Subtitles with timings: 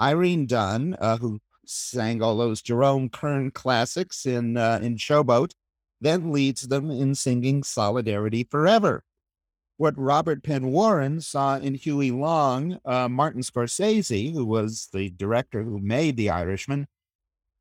[0.00, 5.52] Irene Dunne, uh, who sang all those Jerome Kern classics in uh, in Showboat,
[6.00, 9.02] then leads them in singing Solidarity Forever.
[9.76, 15.62] What Robert Penn Warren saw in Huey Long, uh, Martin Scorsese, who was the director
[15.62, 16.88] who made The Irishman,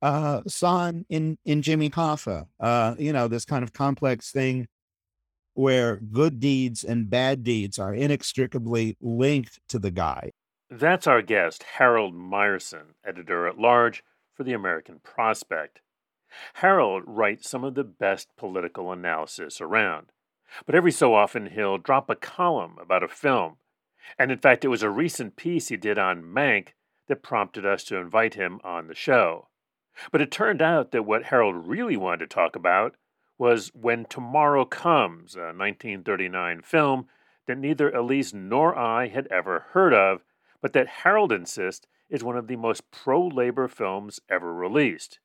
[0.02, 2.48] uh, saw in in Jimmy Hoffa.
[2.60, 4.68] Uh, you know, this kind of complex thing
[5.54, 10.32] where good deeds and bad deeds are inextricably linked to the guy.
[10.70, 14.04] That's our guest, Harold Meyerson, editor at large
[14.34, 15.80] for the American Prospect.
[16.56, 20.08] Harold writes some of the best political analysis around,
[20.66, 23.56] but every so often he'll drop a column about a film.
[24.20, 26.70] And in fact, it was a recent piece he did on Mank
[27.08, 29.48] that prompted us to invite him on the show.
[30.12, 32.96] But it turned out that what Harold really wanted to talk about
[33.38, 37.08] was When Tomorrow Comes, a 1939 film
[37.46, 40.26] that neither Elise nor I had ever heard of,
[40.62, 45.20] but that Harold insists is one of the most pro labor films ever released.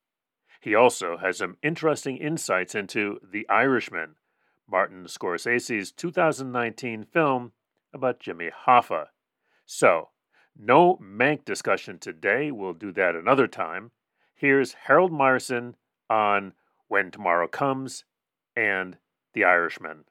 [0.60, 4.16] He also has some interesting insights into The Irishman,
[4.68, 7.52] Martin Scorsese's 2019 film
[7.92, 9.06] about Jimmy Hoffa.
[9.66, 10.10] So,
[10.56, 12.50] no Mank discussion today.
[12.50, 13.90] We'll do that another time.
[14.34, 15.74] Here's Harold Meyerson
[16.08, 16.52] on
[16.88, 18.04] When Tomorrow Comes
[18.54, 18.98] and
[19.34, 20.04] The Irishman.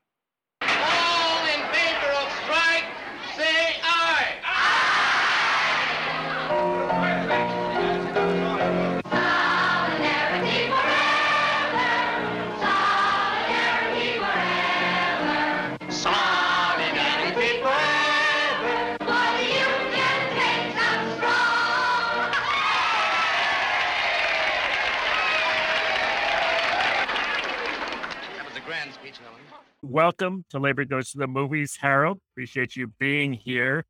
[29.83, 32.19] Welcome to Labor Goes to the Movies, Harold.
[32.33, 33.85] Appreciate you being here.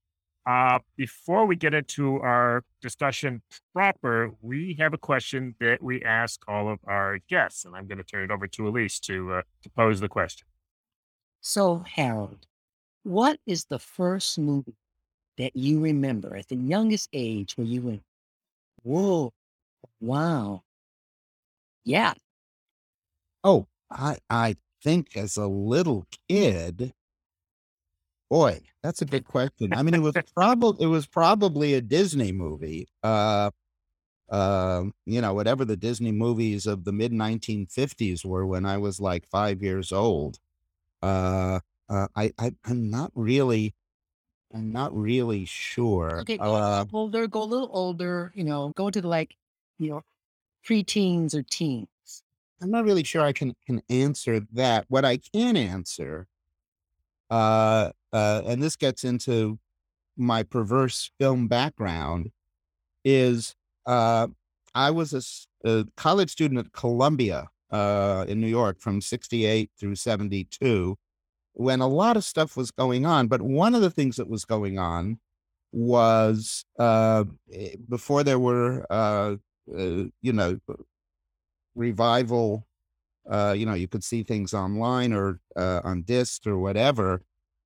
[0.45, 3.41] Uh, before we get into our discussion
[3.73, 7.99] proper, we have a question that we ask all of our guests, and I'm going
[7.99, 10.47] to turn it over to Elise to uh, to pose the question.
[11.41, 12.47] So, Harold,
[13.03, 14.75] what is the first movie
[15.38, 18.03] that you remember at the youngest age where you went,
[18.81, 19.33] "Whoa,
[20.00, 20.63] wow,
[21.83, 22.13] yeah"?
[23.44, 26.94] Oh, I I think as a little kid,
[28.30, 29.74] boy, that's a good question.
[29.74, 32.88] I mean, it was probably it was probably a Disney movie.
[33.03, 33.52] Uh,
[34.30, 39.00] uh, you know, whatever the Disney movies of the mid 1950s were when I was
[39.02, 40.40] like five years old.
[41.02, 43.75] Uh, uh, I, I I'm not really
[44.53, 46.22] I'm not really sure.
[46.22, 49.38] Okay, go Uh, older, go a little older, you know, go to like,
[49.80, 50.03] you know,
[50.66, 51.88] preteens or teens.
[52.61, 54.85] I'm not really sure I can can answer that.
[54.88, 56.27] What I can answer,
[57.29, 59.59] uh, uh, and this gets into
[60.17, 62.31] my perverse film background,
[63.03, 63.55] is
[63.85, 64.27] uh,
[64.75, 70.97] I was a college student at Columbia uh, in New York from '68 through '72,
[71.53, 73.27] when a lot of stuff was going on.
[73.27, 75.19] But one of the things that was going on
[75.71, 77.23] was uh,
[77.53, 79.35] eh, before there were, uh,
[79.75, 80.59] uh, you know,
[81.75, 82.67] revival
[83.29, 87.21] uh, you know you could see things online or uh, on disc or whatever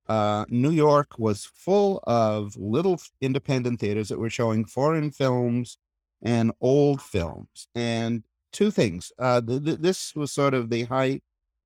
[0.08, 5.78] uh, new york was full of little independent theaters that were showing foreign films
[6.22, 11.20] and old films and two things uh, th- th- this was sort of the high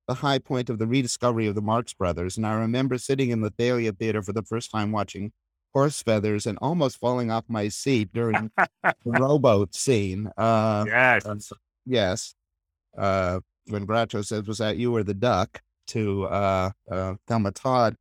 [0.09, 3.41] the high point of the rediscovery of the marx brothers and i remember sitting in
[3.41, 5.33] the thalia theater for the first time watching
[5.73, 8.51] horse feathers and almost falling off my seat during
[8.83, 11.53] the rowboat scene uh, yes.
[11.91, 12.35] Yes
[12.97, 17.97] uh, when Groucho says, "Was that you or the duck?" to uh, uh, Thelma Todd,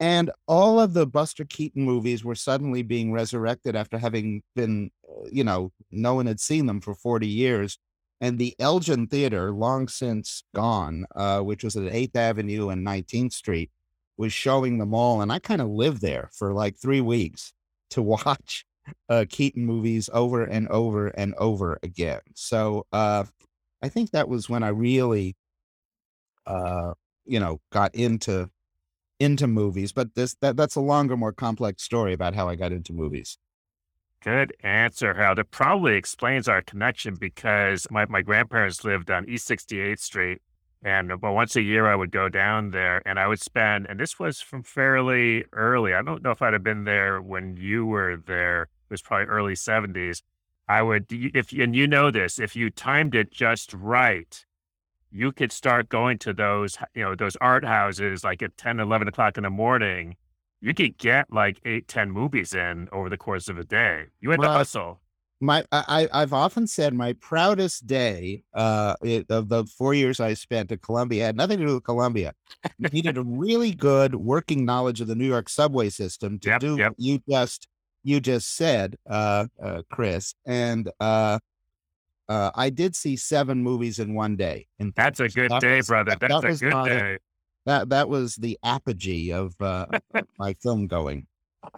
[0.00, 5.28] and all of the Buster Keaton movies were suddenly being resurrected after having been, uh,
[5.30, 7.78] you know, no one had seen them for forty years.
[8.20, 13.32] And the Elgin Theater, long since gone, uh, which was at Eighth Avenue and Nineteenth
[13.32, 13.70] Street,
[14.16, 17.52] was showing them all, and I kind of lived there for like three weeks
[17.90, 18.64] to watch
[19.08, 22.20] uh, Keaton movies over and over and over again.
[22.34, 23.24] So uh,
[23.82, 25.36] I think that was when I really,
[26.46, 26.94] uh,
[27.24, 28.50] you know, got into
[29.20, 29.92] into movies.
[29.92, 33.38] But this that that's a longer, more complex story about how I got into movies.
[34.22, 35.38] Good answer, Harold.
[35.38, 40.40] It probably explains our connection because my, my grandparents lived on East 68th Street.
[40.84, 43.86] And uh, well, once a year I would go down there and I would spend,
[43.88, 45.94] and this was from fairly early.
[45.94, 48.62] I don't know if I'd have been there when you were there.
[48.62, 50.22] It was probably early 70s.
[50.68, 54.44] I would, if, and you know this, if you timed it just right,
[55.10, 59.08] you could start going to those, you know, those art houses like at 10, 11
[59.08, 60.16] o'clock in the morning
[60.64, 64.06] you could get like eight, ten movies in over the course of a day.
[64.20, 65.00] You had to hustle.
[65.44, 70.34] My I, I've often said my proudest day uh, it- of the four years I
[70.34, 72.32] spent at Columbia had nothing to do with Columbia.
[72.78, 76.60] You needed a really good working knowledge of the New York subway system to Yep,
[76.60, 76.90] do yep.
[76.92, 77.68] what you just
[78.02, 80.34] you just said, uh, uh, Chris.
[80.46, 81.38] And uh,
[82.28, 84.66] uh, I did see seven movies in one day.
[84.78, 86.10] In That's a good That day, was- brother.
[86.10, 87.18] that- That's that a was good day.
[87.66, 91.26] That that was the apogee of uh, of my film going.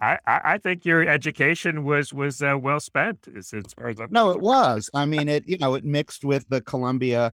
[0.01, 3.27] I, I, think your education was was uh, well spent.
[3.35, 4.89] As, as far as No, it was.
[4.93, 7.31] I mean, it you know it mixed with the Columbia,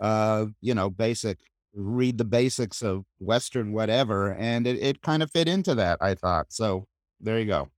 [0.00, 1.38] uh, you know, basic
[1.74, 5.98] read the basics of Western whatever, and it, it kind of fit into that.
[6.00, 6.86] I thought so.
[7.20, 7.68] There you go.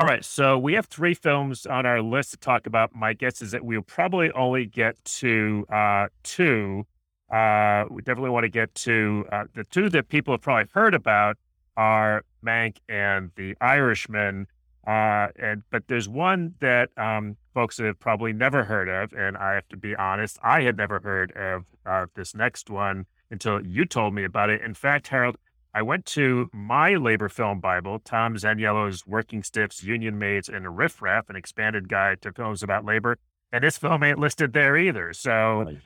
[0.00, 2.94] All right, so we have three films on our list to talk about.
[2.94, 6.86] My guess is that we'll probably only get to uh, two.
[7.32, 10.94] Uh, we definitely want to get to uh, the two that people have probably heard
[10.94, 11.36] about
[11.76, 14.46] are Mank and The Irishman.
[14.86, 19.54] Uh, and but there's one that um, folks have probably never heard of, and I
[19.54, 23.84] have to be honest, I had never heard of uh, this next one until you
[23.84, 24.62] told me about it.
[24.62, 25.36] In fact, Harold,
[25.74, 31.02] I went to my labor film Bible, Tom Zaniello's Working Stiffs, Union Maids, and Riff
[31.02, 33.18] Raff, an expanded guide to films about labor.
[33.52, 35.12] And this film ain't listed there either.
[35.12, 35.76] So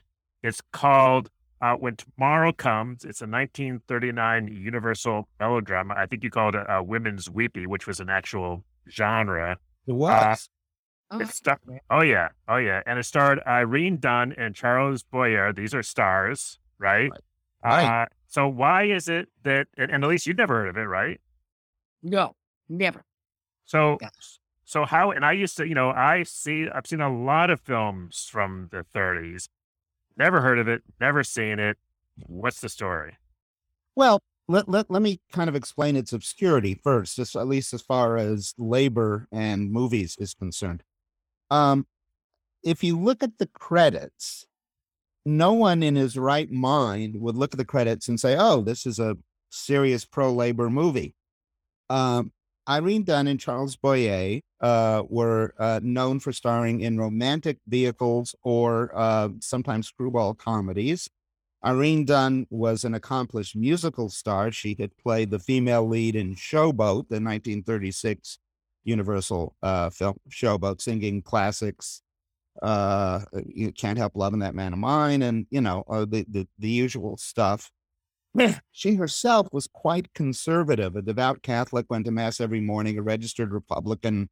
[0.43, 1.31] it's called
[1.62, 3.05] uh, When Tomorrow Comes.
[3.05, 5.94] It's a 1939 Universal melodrama.
[5.97, 9.56] I think you called it a Women's Weepy, which was an actual genre.
[9.87, 10.49] It was.
[11.11, 11.61] Oh, It star-
[11.91, 12.29] oh, yeah.
[12.49, 12.82] Oh, yeah.
[12.87, 15.53] And it starred Irene Dunne and Charles Boyer.
[15.53, 17.11] These are stars, right?
[17.65, 18.03] Right.
[18.03, 20.81] Uh, so why is it that, and, and at least you've never heard of it,
[20.87, 21.20] right?
[22.03, 22.35] no,
[22.69, 23.05] never.
[23.65, 24.41] So, Yes.
[24.65, 27.61] so how, and I used to, you know, I see, I've seen a lot of
[27.61, 29.49] films from the 30s.
[30.17, 31.76] Never heard of it, never seen it.
[32.26, 33.17] What's the story?
[33.97, 37.82] Well, let, let, let me kind of explain its obscurity first, just at least as
[37.82, 40.82] far as labor and movies is concerned.
[41.50, 41.87] Um,
[42.62, 44.47] if you look at the credits,
[45.25, 48.87] no one in his right mind would look at the credits and say, oh, this
[48.87, 49.17] is a
[49.50, 51.15] serious pro labor movie.
[51.88, 52.32] Um,
[52.69, 58.93] Irene Dunne and Charles Boyer uh, were uh, known for starring in romantic vehicles or
[58.94, 61.11] uh, sometimes screwball comedies.
[61.64, 64.50] Irene Dunne was an accomplished musical star.
[64.50, 68.38] She had played the female lead in Showboat, the 1936
[68.85, 72.03] Universal uh, film Showboat, singing classics.
[72.61, 76.49] Uh, you can't help loving that man of mine, and you know uh, the, the
[76.58, 77.70] the usual stuff.
[78.73, 83.53] she herself was quite conservative, a devout Catholic, went to mass every morning, a registered
[83.53, 84.29] Republican,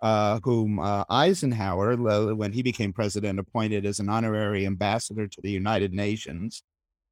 [0.00, 1.96] uh, whom uh, Eisenhower,
[2.34, 6.62] when he became president, appointed as an honorary ambassador to the United Nations.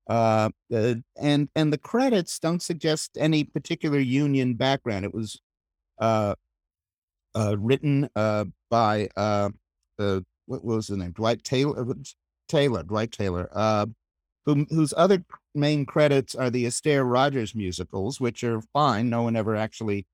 [0.09, 5.05] Uh, and and the credits don't suggest any particular union background.
[5.05, 5.41] It was
[5.99, 6.37] uh,
[7.35, 9.09] uh, written uh, by
[9.97, 11.11] what was the name?
[11.13, 11.85] Dwight Taylor.
[12.49, 13.49] Taylor, Dwight Taylor,
[14.45, 15.25] whose other
[15.57, 19.11] main credits are the Astaire Rogers musicals, which are fine.
[19.11, 20.07] No one ever actually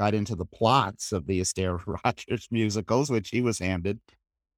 [0.00, 4.00] got into the plots of the Astaire Rogers musicals, which he was handed.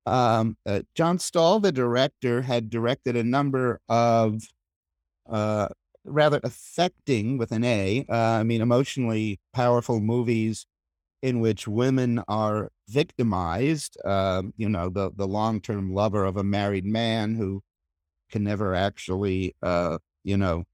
[0.07, 4.41] Um, uh, John Stahl, the director, had directed a number of
[5.29, 5.69] uh,
[6.05, 10.65] rather affecting, with an A, uh, I mean, emotionally powerful movies
[11.23, 13.97] in which women are victimized.
[14.05, 17.63] Um, you know, the the long term lover of a married man who
[18.31, 20.65] can never actually, uh, you know,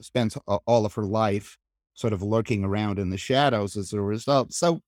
[0.00, 1.56] spends all of her life
[1.94, 4.52] sort of lurking around in the shadows as a result.
[4.52, 4.80] So,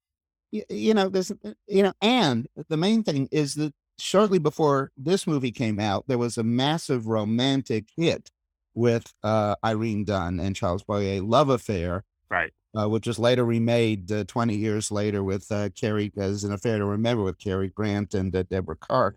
[0.52, 4.90] y- you know, there's, uh, you know, and the main thing is that shortly before
[4.96, 8.30] this movie came out, there was a massive romantic hit
[8.74, 12.52] with uh, Irene Dunne and Charles Boyer, Love Affair, Right.
[12.78, 16.78] uh, which was later remade uh, 20 years later with uh, Cary as an affair
[16.78, 19.14] to remember with Cary Grant and uh, Deborah Kerr.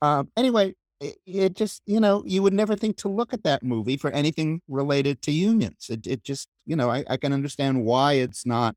[0.00, 3.62] Um, anyway, it, it just, you know, you would never think to look at that
[3.62, 5.86] movie for anything related to unions.
[5.88, 8.74] It, it just, you know, I, I can understand why it's not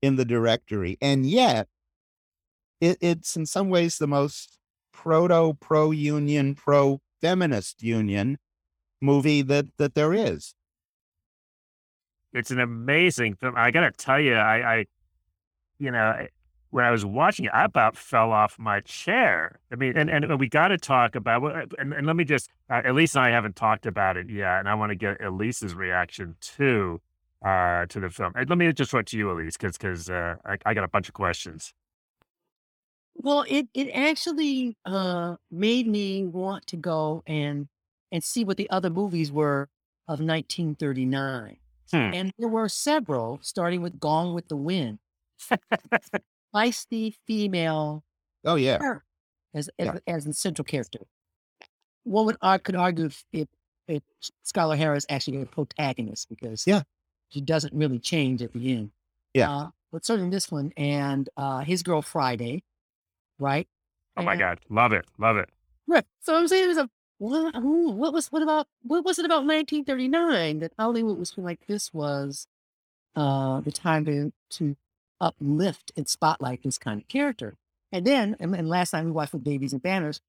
[0.00, 0.96] in the directory.
[1.00, 1.68] And yet,
[2.80, 4.58] it, it's in some ways the most
[4.92, 8.38] proto pro union, pro feminist union
[9.00, 10.54] movie that, that there is.
[12.32, 13.54] It's an amazing film.
[13.56, 14.86] I gotta tell you, I, I,
[15.78, 16.26] you know,
[16.70, 19.58] when I was watching it, I about fell off my chair.
[19.72, 21.42] I mean, and, and we got to talk about,
[21.78, 24.68] and, and let me just, uh, Elise and I haven't talked about it yet, and
[24.68, 27.00] I want to get Elise's reaction too,
[27.44, 28.32] uh, to the film.
[28.36, 30.84] And let me just throw it to you, Elise, because because uh, I, I got
[30.84, 31.74] a bunch of questions.
[33.14, 37.68] Well, it it actually uh made me want to go and
[38.12, 39.68] and see what the other movies were
[40.08, 41.56] of 1939.
[41.90, 41.96] Hmm.
[41.96, 44.98] And there were several, starting with Gone with the Wind.
[46.54, 48.04] Feisty female
[48.44, 48.78] Oh yeah.
[49.54, 49.98] as as, Yeah.
[50.06, 51.00] as the central character.
[52.04, 53.48] One would I could argue if, if
[53.88, 54.02] if
[54.42, 56.82] Scarlett Harris actually a protagonist because Yeah.
[57.28, 58.92] she doesn't really change at the end.
[59.34, 59.50] Yeah.
[59.50, 62.62] Uh, but certainly this one and uh, his girl Friday,
[63.38, 63.68] right?
[64.16, 64.60] Oh my God.
[64.68, 65.04] Love it.
[65.18, 65.48] Love it.
[65.86, 66.04] Right.
[66.20, 69.44] So I'm saying it was a what, what was what about what was it about
[69.44, 72.46] 1939 that Hollywood was feeling like this was
[73.16, 74.76] uh the time to to
[75.20, 77.56] uplift and spotlight this kind of character.
[77.92, 80.20] And then and, and last time we watched with Babies and Banners,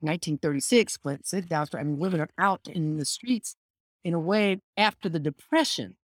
[0.00, 3.56] 1936, when Sid Downster, I mean women are out in the streets
[4.04, 5.96] in a way after the depression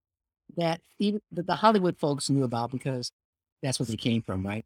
[0.58, 3.12] that even that the Hollywood folks knew about because
[3.62, 4.66] that's where they came from, right?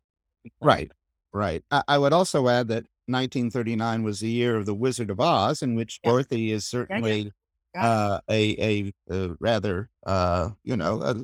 [0.62, 0.92] Right.
[1.34, 1.63] Right.
[1.72, 5.62] I, I would also add that 1939 was the year of the Wizard of Oz,
[5.62, 6.12] in which Yeah.
[6.12, 7.32] Dorothy is certainly
[7.75, 7.86] Yeah.
[7.86, 11.15] uh, a a, uh rather uh, you know a,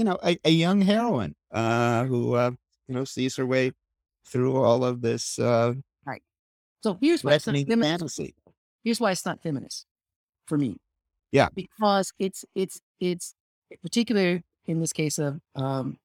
[0.00, 2.50] you know a, a young heroine uh, who uh,
[2.88, 3.72] you know sees her way
[4.26, 5.74] through all of this uh,
[6.82, 7.90] So here's why it's not feminist.
[7.90, 8.34] fantasy.
[8.82, 9.84] here's why it's not feminist
[10.46, 10.78] for me.
[11.30, 11.48] Yeah.
[11.54, 13.34] Because it's it's it's
[13.82, 15.98] particular in this case of um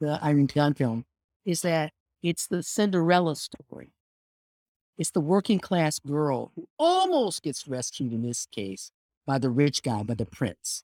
[0.00, 1.04] the Irene Dunne film,
[1.44, 1.92] is that
[2.22, 3.92] it's the Cinderella story.
[4.96, 8.90] It's the working class girl who almost gets rescued in this case
[9.26, 10.82] by the rich guy, by the prince.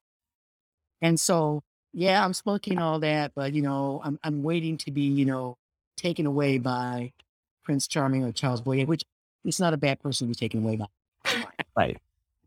[1.02, 1.62] And so,
[1.94, 5.56] yeah, I'm smoking all that, but you know, I'm I'm waiting to be, you know,
[5.96, 7.12] taken away by
[7.62, 9.04] Prince Charming or Charles Boyer, which
[9.44, 10.86] it's not a bad person to be taken away by.
[11.76, 11.96] Right.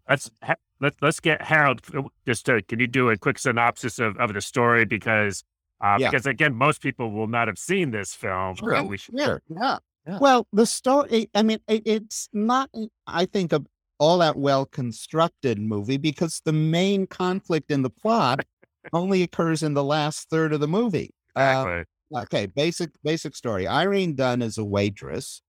[0.10, 1.82] Let's ha- let, let's get Harold.
[1.96, 5.44] uh, Just to, can you do a quick synopsis of, of the story because
[5.82, 6.10] uh, Yeah.
[6.12, 8.56] because again most people will not have seen this film.
[8.56, 8.78] Sure.
[8.78, 9.42] so we should, Yeah, Sure.
[9.50, 9.78] yeah.
[10.08, 10.20] Yeah.
[10.22, 12.70] Well, the story, I mean, it, it's not,
[13.06, 13.62] I think, a
[14.00, 18.46] all that well constructed movie because the main conflict in the plot
[18.94, 21.14] only occurs in the last third of the movie.
[21.36, 21.84] Uh,
[22.24, 23.68] okay, basic basic story.
[23.68, 25.42] Irene Dunne is a waitress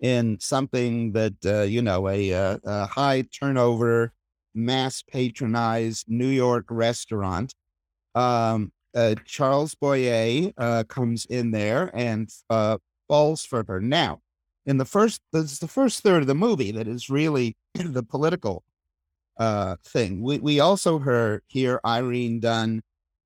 [0.00, 4.12] in something that uh, you know a, uh, a high turnover,
[4.54, 7.54] mass patronized New York restaurant.
[8.14, 13.80] Um, uh, Charles Boyer uh, comes in there and uh, falls for her.
[13.80, 14.20] Now,
[14.66, 18.02] in the first, this is the first third of the movie that is really the
[18.02, 18.62] political
[19.36, 20.22] uh, thing.
[20.22, 22.82] We we also heard hear Irene Dunne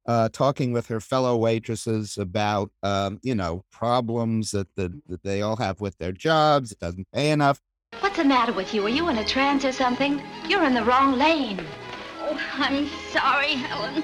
[0.07, 5.43] uh, talking with her fellow waitresses about um, you know problems that, the, that they
[5.43, 6.73] all have with their jobs.
[6.73, 7.61] It doesn't pay enough.
[8.01, 8.85] What's the matter with you?
[8.87, 10.21] Are you in a trance or something?
[10.47, 11.61] You're in the wrong lane.
[12.21, 14.03] Oh, I'm sorry, Helen.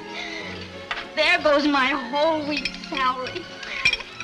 [1.14, 3.44] There goes my whole week's salary.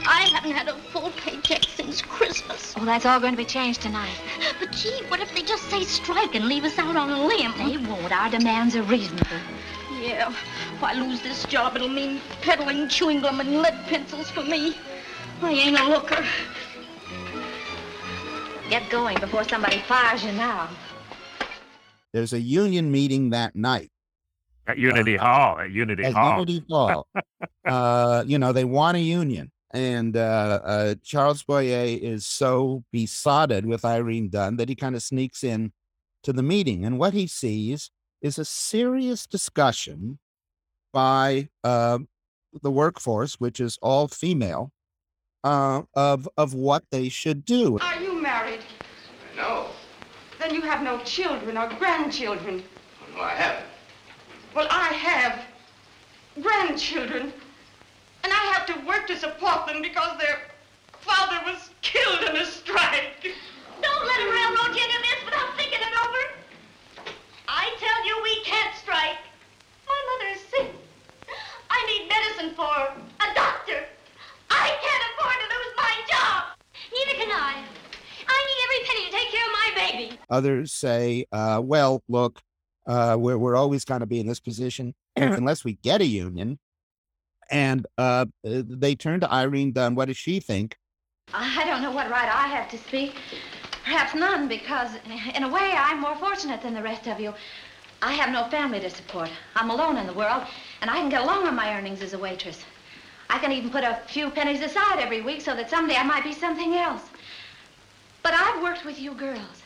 [0.06, 2.74] I haven't had a full paycheck since Christmas.
[2.76, 4.14] Oh, that's all going to be changed tonight.
[4.58, 7.52] But gee, what if they just say strike and leave us out on a limb?
[7.58, 8.12] They won't.
[8.12, 9.26] Our demands are reasonable.
[10.00, 14.42] Yeah, if I lose this job, it'll mean peddling chewing gum and lead pencils for
[14.42, 14.76] me.
[15.42, 16.24] I ain't a looker.
[18.70, 20.68] Get going before somebody fires you now.
[22.12, 23.90] There's a union meeting that night
[24.66, 25.58] At Unity Hall.
[25.58, 26.38] At Unity at Hall.
[26.40, 27.06] Unity Hall.
[27.66, 29.50] uh, you know, they want a union.
[29.72, 35.02] And uh, uh, Charles Boyer is so besotted with Irene Dunne that he kind of
[35.02, 35.72] sneaks in
[36.24, 36.84] to the meeting.
[36.84, 40.18] And what he sees is a serious discussion
[40.92, 41.98] by uh,
[42.62, 44.72] the workforce, which is all female,
[45.44, 47.78] uh, of, of what they should do.
[47.78, 48.60] Are you married?
[49.36, 49.68] No,
[50.40, 52.62] Then you have no children or grandchildren.
[53.14, 53.66] no, I haven't.
[54.54, 55.44] Well, I have
[56.42, 57.32] grandchildren.
[58.24, 60.38] And I have to work to support them because their
[61.00, 63.34] father was killed in a strike.
[63.80, 66.22] Don't let a railroad you into this without thinking it over.
[67.48, 69.18] I tell you, we can't strike.
[69.86, 70.74] My mother is sick.
[71.70, 72.92] I need medicine for her.
[73.20, 73.84] A doctor.
[74.50, 76.44] I can't afford to lose my job.
[76.92, 77.64] Neither can I.
[78.28, 80.18] I need every penny to take care of my baby.
[80.28, 82.40] Others say, uh, well, look,
[82.86, 86.58] uh, we're, we're always going to be in this position unless we get a union.
[87.50, 89.94] And uh, they turn to Irene Dunne.
[89.94, 90.76] What does she think?
[91.34, 93.14] I don't know what right I have to speak.
[93.84, 94.90] Perhaps none, because
[95.34, 97.34] in a way I'm more fortunate than the rest of you.
[98.02, 99.30] I have no family to support.
[99.56, 100.44] I'm alone in the world,
[100.80, 102.64] and I can get along on my earnings as a waitress.
[103.28, 106.24] I can even put a few pennies aside every week so that someday I might
[106.24, 107.02] be something else.
[108.22, 109.62] But I've worked with you girls,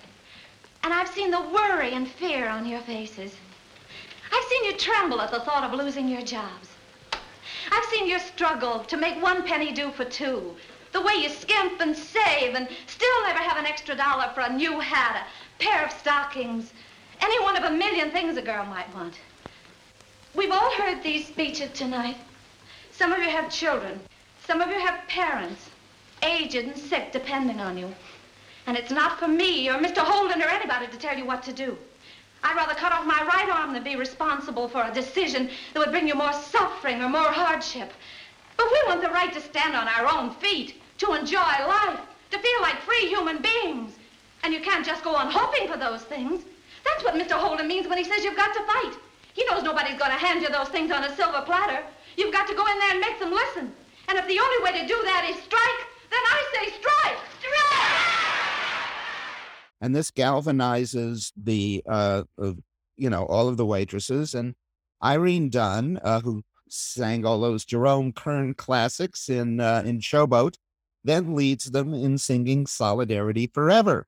[0.82, 3.32] and I've seen the worry and fear on your faces.
[4.32, 6.73] I've seen you tremble at the thought of losing your jobs.
[7.70, 10.54] I've seen your struggle to make one penny do for two.
[10.92, 14.52] The way you skimp and save and still never have an extra dollar for a
[14.52, 15.26] new hat,
[15.58, 16.72] a pair of stockings,
[17.20, 19.18] any one of a million things a girl might want.
[20.34, 22.16] We've all heard these speeches tonight.
[22.90, 24.00] Some of you have children.
[24.46, 25.70] Some of you have parents.
[26.22, 27.94] aged and sick depending on you.
[28.66, 29.98] And it's not for me or Mr.
[29.98, 31.76] Holden or anybody to tell you what to do.
[32.44, 35.90] I'd rather cut off my right arm than be responsible for a decision that would
[35.90, 37.90] bring you more suffering or more hardship.
[38.58, 42.38] But we want the right to stand on our own feet, to enjoy life, to
[42.38, 43.96] feel like free human beings.
[44.42, 46.44] And you can't just go on hoping for those things.
[46.84, 47.32] That's what Mr.
[47.32, 48.92] Holden means when he says you've got to fight.
[49.32, 51.82] He knows nobody's going to hand you those things on a silver platter.
[52.18, 53.72] You've got to go in there and make them listen.
[54.08, 57.18] And if the only way to do that is strike, then I say strike!
[57.40, 58.13] Strike!
[59.84, 62.22] And this galvanizes the uh,
[62.96, 64.54] you know all of the waitresses and
[65.02, 70.54] irene dunne uh, who sang all those jerome kern classics in uh, in showboat
[71.04, 74.06] then leads them in singing solidarity forever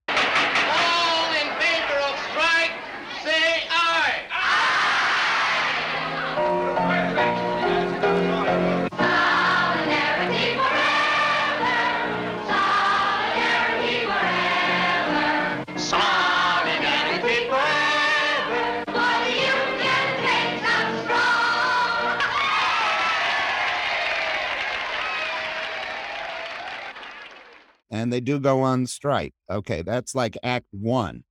[28.06, 29.34] and they do go on strike.
[29.50, 31.24] Okay that's like act one.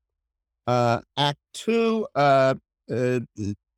[0.67, 2.55] Uh act two uh,
[2.91, 3.19] uh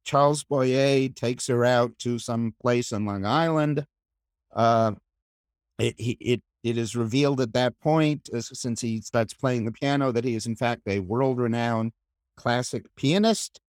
[0.05, 3.85] charles boyer takes her out to some place on long island.
[4.55, 4.93] Uh
[5.79, 10.11] it it it is revealed at that point uh, since he starts playing the piano
[10.11, 11.91] that he is in fact a world-renowned
[12.37, 13.61] classic pianist.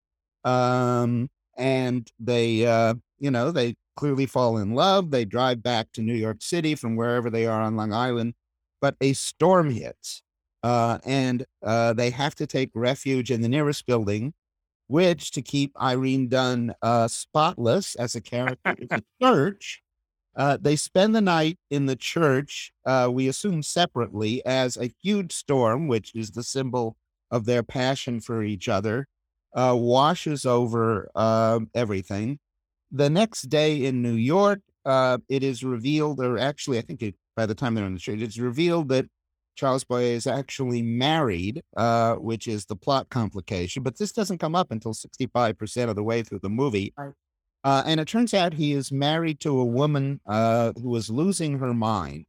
[0.46, 5.12] Um and they uh you know they clearly fall in love.
[5.12, 8.34] They drive back to new york city from wherever they are on long island
[8.82, 10.24] but a storm hits
[10.64, 14.34] uh, and uh, they have to take refuge in the nearest building,
[14.88, 19.82] which, to keep Irene Dunne uh, spotless as a character, in the church.
[20.36, 25.32] Uh, they spend the night in the church, uh, we assume separately, as a huge
[25.32, 26.96] storm, which is the symbol
[27.32, 29.08] of their passion for each other,
[29.56, 31.10] uh, washes over
[31.74, 32.40] everything.
[32.92, 37.16] The next day in New York, uh, it is revealed, or actually, I think it,
[37.38, 39.06] by the time they're on the church, it's revealed that
[39.56, 43.84] Charles Boyer is actually married, uh, which is the plot complication.
[43.84, 46.94] But this doesn't come up until 65% of the way through the movie.
[47.64, 51.60] Uh, and it turns out he is married to a woman uh, who is losing
[51.60, 52.26] her mind.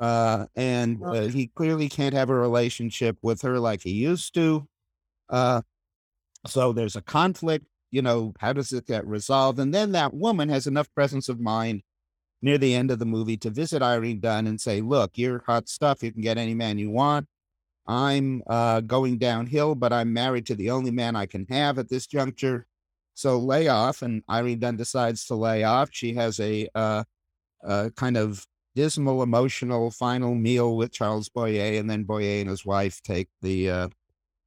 [0.00, 4.66] Uh, and uh, he clearly can't have a relationship with her like he used to.
[5.28, 5.62] Uh,
[6.46, 7.66] so there's a conflict.
[7.90, 9.58] You know, how does it get resolved?
[9.58, 11.82] And then that woman has enough presence of mind
[12.42, 15.68] near the end of the movie to visit Irene Dunne and say, "Look, you're hot
[15.68, 16.02] stuff.
[16.02, 17.26] You can get any man you want.
[17.86, 21.88] I'm uh, going downhill, but I'm married to the only man I can have at
[21.88, 22.66] this juncture.
[23.14, 25.88] So lay off." And Irene Dunne decides to lay off.
[25.92, 27.04] She has a uh,
[27.66, 32.64] uh, kind of dismal, emotional final meal with Charles Boyer, and then Boyer and his
[32.64, 33.88] wife take the uh,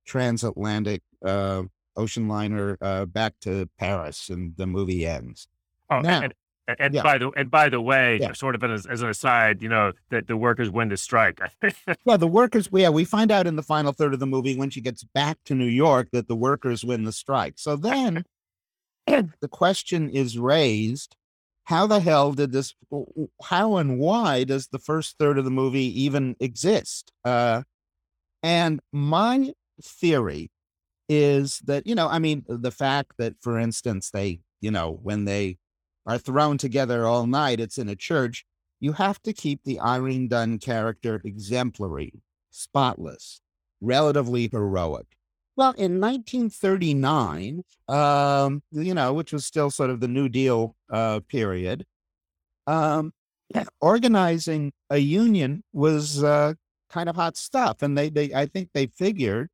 [0.05, 1.63] transatlantic uh,
[1.97, 5.47] ocean liner uh, back to Paris, and the movie ends.
[5.89, 6.33] Oh, Now- and,
[6.67, 7.03] and, Yeah.
[7.03, 8.33] by the and by the way, Yeah.
[8.33, 11.39] sort of as, as an aside, you know that the workers win the strike.
[12.05, 14.69] Well, the workers, yeah, we find out in the final third of the movie when
[14.69, 17.55] she gets back to New York that the workers win the strike.
[17.57, 18.25] So then
[19.07, 21.15] the question is raised
[21.65, 22.73] how the hell did this,
[23.43, 27.11] how and why does the first third of the movie even exist?
[27.23, 27.63] Uh,
[28.43, 30.49] and my theory
[31.07, 35.25] is that, you know, I mean, the fact that, for instance, they, you know, when
[35.25, 35.57] they
[36.05, 38.45] are thrown together all night, it's in a church
[38.81, 42.11] you have to keep the Irene Dunne character exemplary,
[42.49, 43.39] spotless,
[43.79, 45.05] relatively heroic.
[45.55, 51.19] Well, in 1939, um, you know, which was still sort of the New Deal uh,
[51.29, 51.85] period,
[52.65, 53.13] um,
[53.81, 56.55] organizing a union was uh,
[56.89, 59.49] kind of hot stuff, and they, they, I think, they figured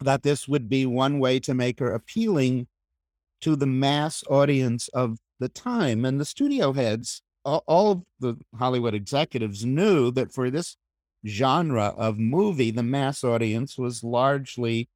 [0.00, 2.66] that this would be one way to make her appealing
[3.40, 8.94] to the mass audience of the time, and the studio heads all, of the Hollywood
[8.94, 10.76] executives knew that for this
[11.26, 14.88] genre of movie, the mass audience was largely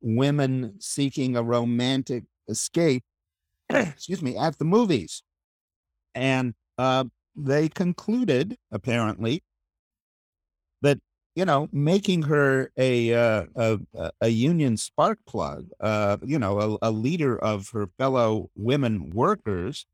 [0.00, 3.02] women seeking a romantic escape,
[3.68, 5.22] excuse me, at the movies.
[6.14, 7.04] And uh,
[7.36, 9.42] they concluded, apparently,
[11.38, 13.78] you know, making her a uh, a,
[14.20, 19.86] a- union spark plug, uh, you know, a, a leader of her fellow women workers,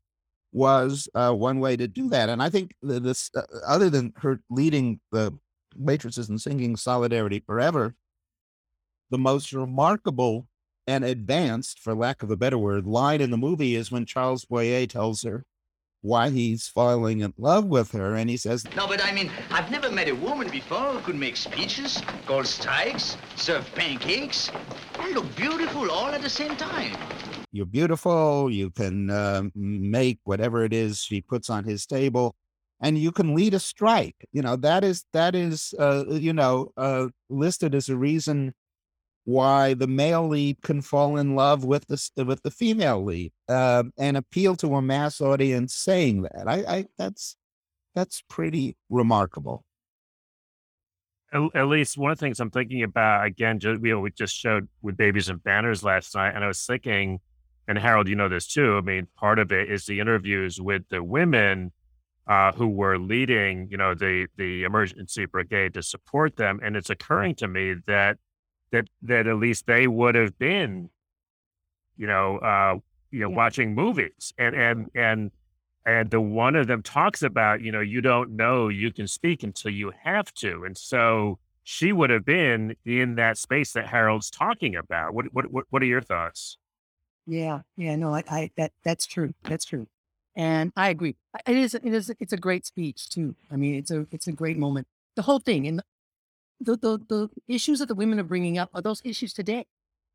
[0.51, 2.29] was uh, one way to do that.
[2.29, 5.37] And I think this, uh, other than her leading the
[5.75, 7.93] waitresses and singing "Solidarity Forever,"
[9.11, 10.47] the most remarkable
[10.87, 14.45] and advanced, for lack of a better word, line in the movie is when Charles
[14.45, 15.45] Boyer tells her,
[16.05, 18.15] why he's falling in love with her.
[18.15, 21.15] And he says, No, but I mean, I've never met a woman before who could
[21.15, 24.51] make speeches, call strikes, serve pancakes,
[24.99, 26.95] and look beautiful all at the same time.
[27.51, 28.51] You're beautiful.
[28.51, 32.35] You can uh, make whatever it is she puts on his table.
[32.81, 34.27] And you can lead a strike.
[34.31, 38.53] You know that is that is uh, you know uh, listed as a reason
[39.25, 43.83] why the male lead can fall in love with the with the female lead uh,
[43.97, 46.47] and appeal to a mass audience saying that.
[46.47, 47.35] I, I that's
[47.95, 49.65] that's pretty remarkable.
[51.33, 54.33] At, least one of the things I'm thinking about again, just, you know, we just
[54.33, 57.19] showed with babies and banners last night, and I was thinking,
[57.67, 58.77] and Harold, you know this too.
[58.77, 61.73] I mean, part of it is the interviews with the women
[62.27, 66.89] uh, who were leading, you know, the the emergency brigade to support them, and it's
[66.89, 68.17] occurring to me that
[68.75, 70.89] that that at least they would have been,
[71.97, 72.77] you know, uh,
[73.11, 73.35] you know, yeah.
[73.35, 75.31] watching movies, and and and
[75.85, 79.43] and the one of them talks about, you know, you don't know you can speak
[79.43, 84.29] until you have to, and so she would have been in that space that Harold's
[84.29, 85.13] talking about.
[85.13, 86.57] What what what, what are your thoughts?
[87.25, 89.33] Yeah, yeah, no, I, I that that's true.
[89.43, 89.87] That's true,
[90.35, 91.15] and I agree.
[91.47, 93.35] It is, it is, it's a great speech too.
[93.49, 94.87] I mean, it's a, it's a great moment.
[95.15, 95.81] The whole thing, and
[96.59, 99.65] the, the, the issues that the women are bringing up are those issues today.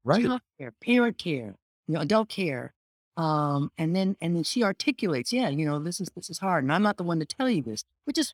[0.05, 0.25] Right.
[0.25, 2.75] Child care, parent care, you know, adult care.
[3.17, 6.65] Um, and then and then she articulates, yeah, you know, this is this is hard,
[6.65, 8.33] and I'm not the one to tell you this, which is,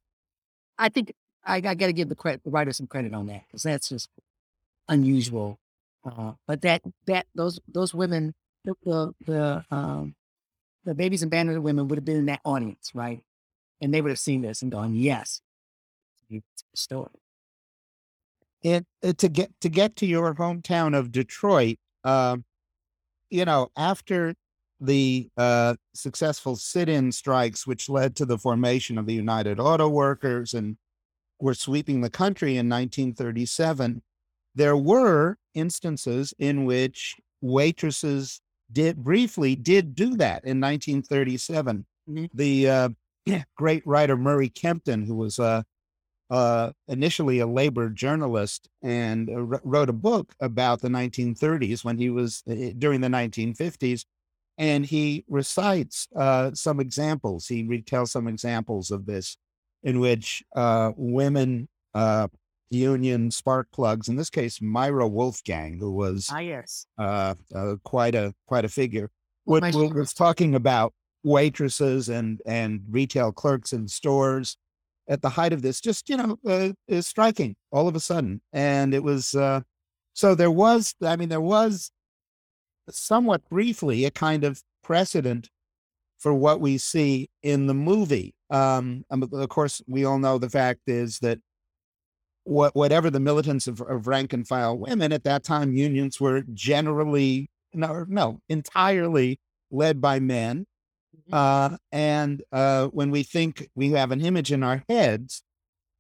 [0.79, 1.12] I think
[1.45, 3.88] I, I got to give the credit, the writer some credit on that because that's
[3.88, 4.09] just
[4.88, 5.59] unusual.
[6.05, 10.14] Uh, but that that those those women, the the, the um
[10.85, 13.23] the babies and banners women would have been in that audience, right?
[13.81, 15.40] And they would have seen this and gone, yes,
[16.31, 17.11] it's a story
[18.62, 22.37] it, it, uh, to get to get to your hometown of Detroit, uh,
[23.31, 24.35] you know, after
[24.81, 30.53] the uh, successful sit-in strikes, which led to the formation of the United Auto Workers
[30.53, 30.77] and
[31.40, 34.03] were sweeping the country in 1937,
[34.55, 38.40] there were instances in which waitresses
[38.73, 41.87] did briefly did do that in 1937.
[42.09, 42.25] Mm-hmm.
[42.35, 42.88] The uh,
[43.57, 45.64] great writer Murray Kempton, who was a
[46.31, 52.11] uh, initially a labor journalist and uh, wrote a book about the 1930s when he
[52.11, 54.05] was uh, during the 1950s.
[54.59, 57.47] And he recites uh, some examples.
[57.47, 59.37] He retells some examples of this
[59.83, 62.29] in which uh, women uh,
[62.71, 66.87] union spark plugs, in this case, Myra Wolfgang, who was ah, yes.
[67.85, 69.11] quite a quite a figure,
[69.45, 74.57] was, was talking about waitresses and and retail clerks in stores
[75.09, 78.40] at the height of this just you know uh, is striking all of a sudden
[78.53, 79.61] and it was uh,
[80.12, 81.90] so there was i mean there was
[82.90, 85.51] somewhat briefly a kind of precedent
[86.19, 90.81] for what we see in the movie um, of course we all know the fact
[90.87, 91.38] is that
[92.45, 96.42] what, whatever the militants of, of rank and file women at that time unions were
[96.55, 99.38] generally no no entirely
[99.71, 100.66] led by men.
[101.33, 105.43] Uh, and uh, when we think we have an image in our heads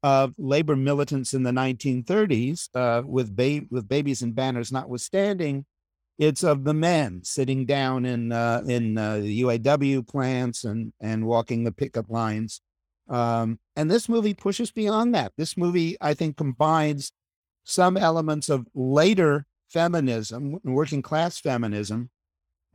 [0.02, 5.64] of labor militants in the 1930s, uh, with ba- with babies and banners notwithstanding,
[6.18, 11.26] it's of the men sitting down in uh, in uh, the UAW plants and and
[11.26, 12.60] walking the picket lines.
[13.08, 15.32] Um, and this movie pushes beyond that.
[15.36, 17.12] This movie, I think, combines
[17.64, 22.10] some elements of later feminism, working class feminism,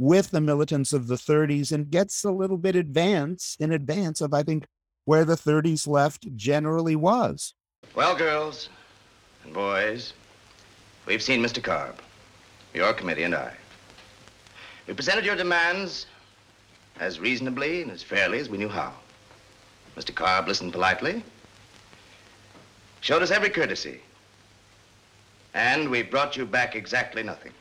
[0.02, 4.34] with the militants of the 30s and gets a little bit advance in advance of,
[4.34, 4.66] I think,
[5.06, 7.54] where the 30s left generally was.
[7.94, 8.70] Well, girls
[9.44, 10.14] and boys,
[11.06, 11.62] we've seen Mr.
[11.62, 11.94] Karb,
[12.74, 13.54] your committee and I.
[14.88, 16.08] We presented your demands
[17.00, 18.94] as reasonably and as fairly as we knew how.
[19.96, 20.16] Mr.
[20.16, 21.24] Karb listened politely,
[23.02, 24.02] showed us every courtesy,
[25.54, 27.52] and we brought you back exactly nothing.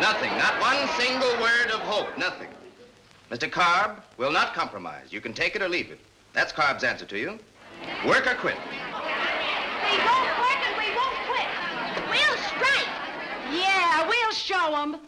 [0.00, 2.48] Nothing, not one single word of hope, nothing.
[3.30, 3.48] Mr.
[3.48, 5.12] Carb will not compromise.
[5.12, 6.00] You can take it or leave it.
[6.32, 7.38] That's Carb's answer to you.
[8.06, 8.56] Work or quit.
[8.70, 8.78] We
[9.98, 11.48] won't work and we won't quit.
[12.10, 12.88] We'll strike.
[13.52, 15.00] Yeah, we'll show them.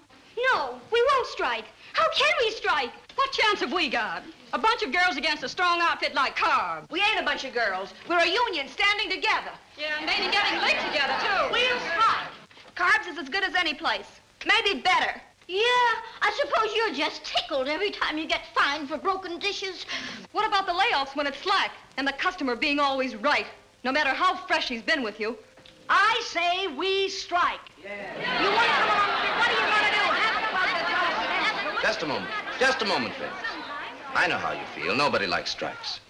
[0.53, 1.65] No, we won't strike.
[1.93, 2.93] How can we strike?
[3.17, 4.23] What chance have we got?
[4.53, 6.91] A bunch of girls against a strong outfit like Carb.
[6.91, 7.93] We ain't a bunch of girls.
[8.09, 9.51] We're a union standing together.
[9.79, 11.53] Yeah, and maybe getting licked together, too.
[11.53, 12.29] We'll strike.
[12.77, 14.21] Karb's is as good as any place.
[14.45, 15.21] Maybe better.
[15.49, 15.63] Yeah,
[16.23, 19.87] I suppose you're just tickled every time you get fined for broken dishes.
[20.33, 23.47] What about the layoffs when it's slack and the customer being always right,
[23.85, 25.39] no matter how fresh he's been with you?
[25.89, 27.61] I say we strike.
[27.83, 28.43] Yeah.
[28.43, 29.31] You want to come along with me?
[29.39, 29.95] What are you going to
[31.77, 31.83] do?
[31.83, 32.31] Just a moment.
[32.59, 33.31] Just a moment, Fitz.
[34.15, 34.97] I know how you feel.
[34.97, 36.01] Nobody likes strikes.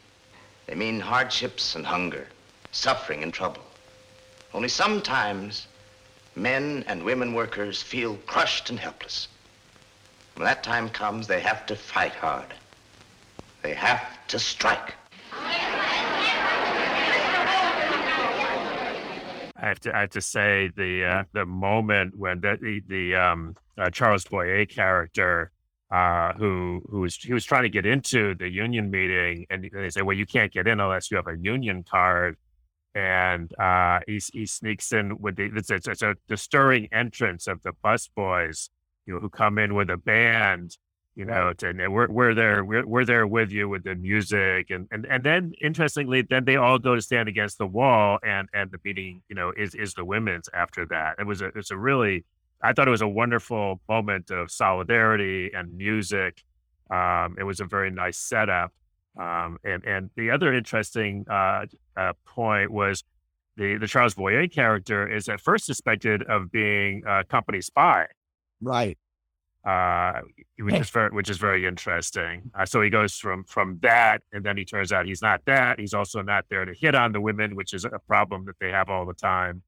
[0.67, 2.27] They mean hardships and hunger,
[2.73, 3.63] suffering and trouble.
[4.55, 5.67] Only sometimes
[6.37, 9.29] men and women workers feel crushed and helpless.
[10.35, 12.53] When that time comes, they have to fight hard.
[13.63, 14.95] They have to strike.
[19.59, 23.15] I have to I have to say the uh, the moment when the the, the
[23.17, 25.51] um, uh, Charles Boyer character
[25.91, 29.89] uh, who who was he was trying to get into the union meeting and they
[29.89, 32.37] say well you can't get in unless you have a union card
[32.97, 37.63] and uh, he he sneaks in with the it's, it's, a the stirring entrance of
[37.63, 38.71] the busboys
[39.07, 40.77] you know who come in with a band
[41.17, 44.69] you know, to, and we're we're there we're, we're there with you with the music
[44.69, 48.49] and and and then interestingly, then they all go to stand against the wall and
[48.53, 51.17] and the meeting, you know, is is the women's after that.
[51.19, 52.27] It was a it's a really
[52.63, 56.45] I thought it was a wonderful moment of solidarity and music.
[56.91, 58.73] Um, it was a very nice setup.
[59.19, 63.03] Um, and and the other interesting uh, uh, point was
[63.57, 68.07] the the Charles Boyer character is at first suspected of being a company spy.
[68.61, 68.99] Right
[69.67, 70.21] uh,
[70.61, 72.51] which is very which is very interesting.
[72.55, 75.81] Uh, so he goes from from that, and then he turns out he's not that.
[75.81, 78.71] He's also not there to hit on the women, which is a problem that they
[78.71, 79.63] have all the time.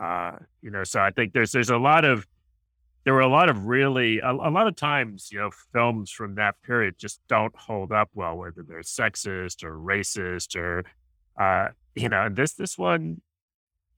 [0.00, 2.26] Uh, you know, so I think there's there's a lot of
[3.08, 6.34] there were a lot of really a, a lot of times you know films from
[6.34, 10.84] that period just don't hold up well, whether they're sexist or racist or
[11.40, 13.22] uh, you know, and this this one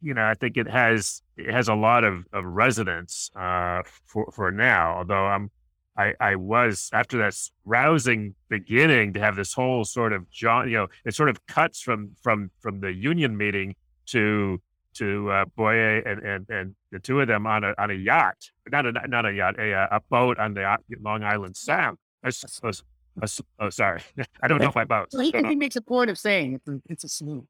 [0.00, 4.30] you know, I think it has it has a lot of, of resonance uh, for
[4.30, 4.98] for now.
[4.98, 5.50] Although I'm,
[5.96, 10.76] I I was after that rousing beginning to have this whole sort of John, you
[10.76, 13.74] know, it sort of cuts from from from the union meeting
[14.06, 14.62] to
[14.94, 18.36] to uh, Boyer and, and and the two of them on a on a yacht,
[18.70, 21.98] not a not a yacht, a a boat on the Long Island Sound.
[22.24, 24.02] oh, sorry,
[24.42, 25.08] I don't know if I boat.
[25.12, 27.46] Well, he, he makes a point of saying it's a, it's a sloop.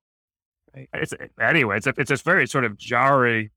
[0.74, 0.88] Right.
[0.94, 1.78] It's anyway.
[1.78, 3.50] It's a, it's this very sort of jarring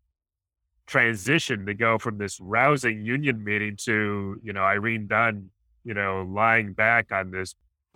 [0.86, 5.50] transition to go from this rousing union meeting to you know Irene Dunne,
[5.84, 7.56] you know, lying back on this.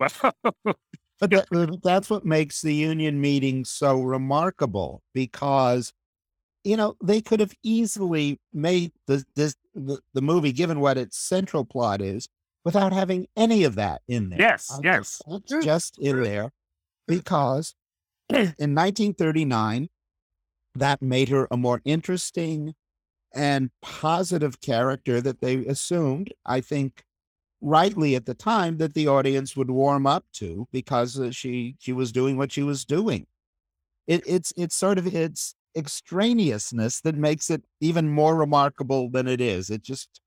[1.20, 5.92] but that, uh, that's what makes the union meeting so remarkable because
[6.64, 11.18] you know they could have easily made the this the, the movie given what its
[11.18, 12.28] central plot is
[12.64, 14.40] without having any of that in there.
[14.40, 15.22] Yes, yes,
[15.62, 16.52] just in there
[17.06, 17.74] because
[18.30, 19.88] in 1939,
[20.74, 22.74] that made her a more interesting
[23.34, 27.04] and positive character that they assumed, I think,
[27.60, 31.92] rightly at the time, that the audience would warm up to because uh, she she
[31.92, 33.26] was doing what she was doing.
[34.06, 39.40] It, it's it's sort of its extraneousness that makes it even more remarkable than it
[39.40, 39.70] is.
[39.70, 40.20] It just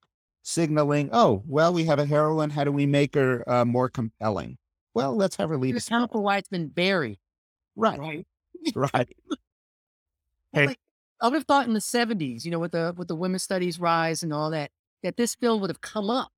[0.44, 2.50] signaling, oh, well, we have a heroine.
[2.50, 4.58] How do we make her uh, more compelling?
[4.94, 5.76] Well, let's have her lead.
[5.76, 7.18] It's why it's been buried.
[7.76, 8.00] Right.
[8.00, 8.28] Right.
[8.76, 9.10] right.
[10.54, 10.66] Hey.
[10.68, 10.80] Like,
[11.22, 13.80] I would have thought in the seventies, you know, with the with the women's studies
[13.80, 14.70] rise and all that,
[15.02, 16.30] that this film would have come up.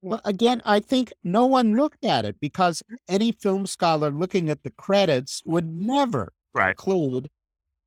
[0.00, 4.62] Well, again, I think no one looked at it because any film scholar looking at
[4.62, 6.76] the credits would never right.
[6.76, 7.28] conclude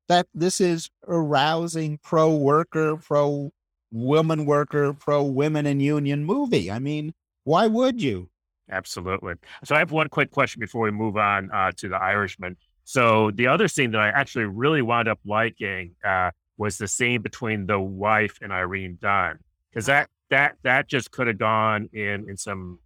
[0.10, 3.52] that this is a rousing pro worker, pro
[3.92, 6.70] woman worker, pro women in union movie.
[6.70, 7.14] I mean,
[7.46, 8.30] why would you?
[8.70, 9.36] Absolutely.
[9.64, 12.58] So I have one quick question before we move on uh, to the Irishman.
[12.84, 17.22] So the other scene that I actually really wound up liking uh, was the scene
[17.22, 19.40] between the wife and Irene Dunne,
[19.72, 22.80] because that that that just could have gone in in some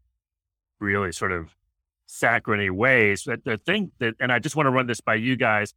[0.80, 1.56] really sort of
[2.06, 3.24] saccharine ways.
[3.26, 5.74] But the thing that, and I just want to run this by you guys,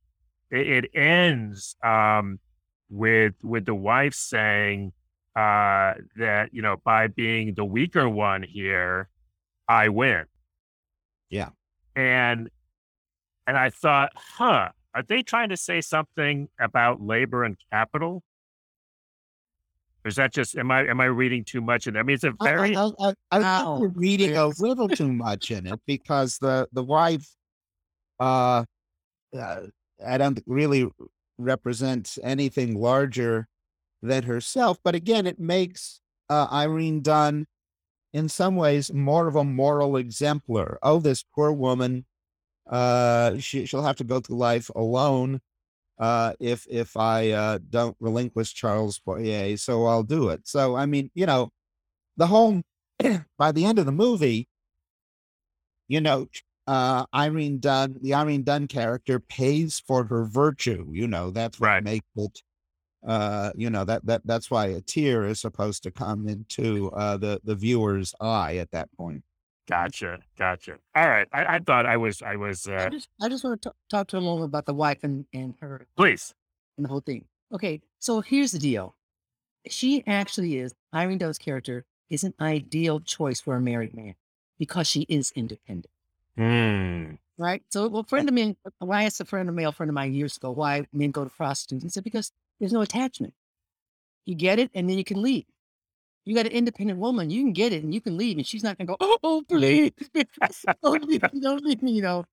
[0.50, 2.40] it, it ends um,
[2.90, 4.92] with with the wife saying
[5.36, 9.08] uh, that you know by being the weaker one here
[9.68, 10.24] I win.
[11.30, 11.50] Yeah.
[11.94, 12.48] And
[13.46, 18.22] and I thought, huh, are they trying to say something about labor and capital?
[20.08, 22.02] Or is that just am I am I reading too much in there?
[22.02, 25.50] I mean, it's a very I, I, I, I think reading a little too much
[25.50, 27.28] in it because the the wife
[28.18, 28.64] uh,
[29.38, 29.60] uh
[30.06, 30.88] I don't really
[31.36, 33.48] represents anything larger
[34.00, 34.78] than herself.
[34.82, 37.46] But again, it makes uh, Irene Dunne
[38.14, 40.78] in some ways more of a moral exemplar.
[40.82, 42.06] Oh, this poor woman,
[42.66, 45.42] uh, she, she'll have to go through life alone
[45.98, 50.46] uh, if if I uh, don't relinquish Charles Boyer, so I'll do it.
[50.48, 51.50] So I mean, you know,
[52.16, 52.62] the whole
[53.38, 54.48] by the end of the movie,
[55.88, 56.28] you know,
[56.66, 60.86] uh, Irene Dunne, the Irene Dunne character pays for her virtue.
[60.92, 61.78] You know, that's what Right.
[61.78, 62.42] makes it
[63.06, 67.16] uh you know that that that's why a tear is supposed to come into uh
[67.16, 69.24] the the viewer's eye at that point
[69.68, 70.78] Gotcha, gotcha.
[70.96, 72.66] All right, I, I thought I was, I was.
[72.66, 75.26] I Uh, just, I just want to talk to a moment about the wife and,
[75.34, 76.34] and her please.
[76.76, 77.26] and the whole thing.
[77.52, 78.94] Okay, so here's the deal.
[79.68, 84.14] She actually is, Irene Dunne's character is an ideal choice for a married man
[84.58, 85.90] because she is independent,
[86.36, 87.16] Hmm.
[87.36, 87.62] right?
[87.68, 90.14] So, well, friend of mine, why I asked a friend, a male friend of mine
[90.14, 93.34] years ago, why men go to prostitutes, he said, because there's no attachment.
[94.24, 95.44] You get it and then you can leave.
[96.28, 98.62] You got an independent woman, you can get it and you can leave, and she's
[98.62, 99.92] not going to go, oh, please,
[100.82, 102.26] don't leave me, don't leave me, you know.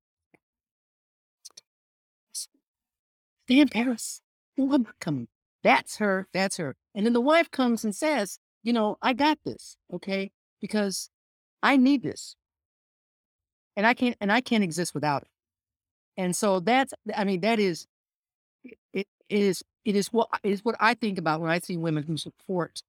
[2.34, 4.20] Stay in Paris.
[4.60, 5.30] I'm not coming.
[5.64, 6.28] That's her.
[6.34, 6.76] That's her.
[6.94, 10.30] And then the wife comes and says, you know, I got this, okay?
[10.60, 11.10] Because
[11.64, 12.36] I need this.
[13.78, 15.30] And I can't and I can't exist without it.
[16.18, 17.88] And so that's I mean, that is
[18.66, 21.78] it, it is it is what it is what I think about when I see
[21.78, 22.82] women who support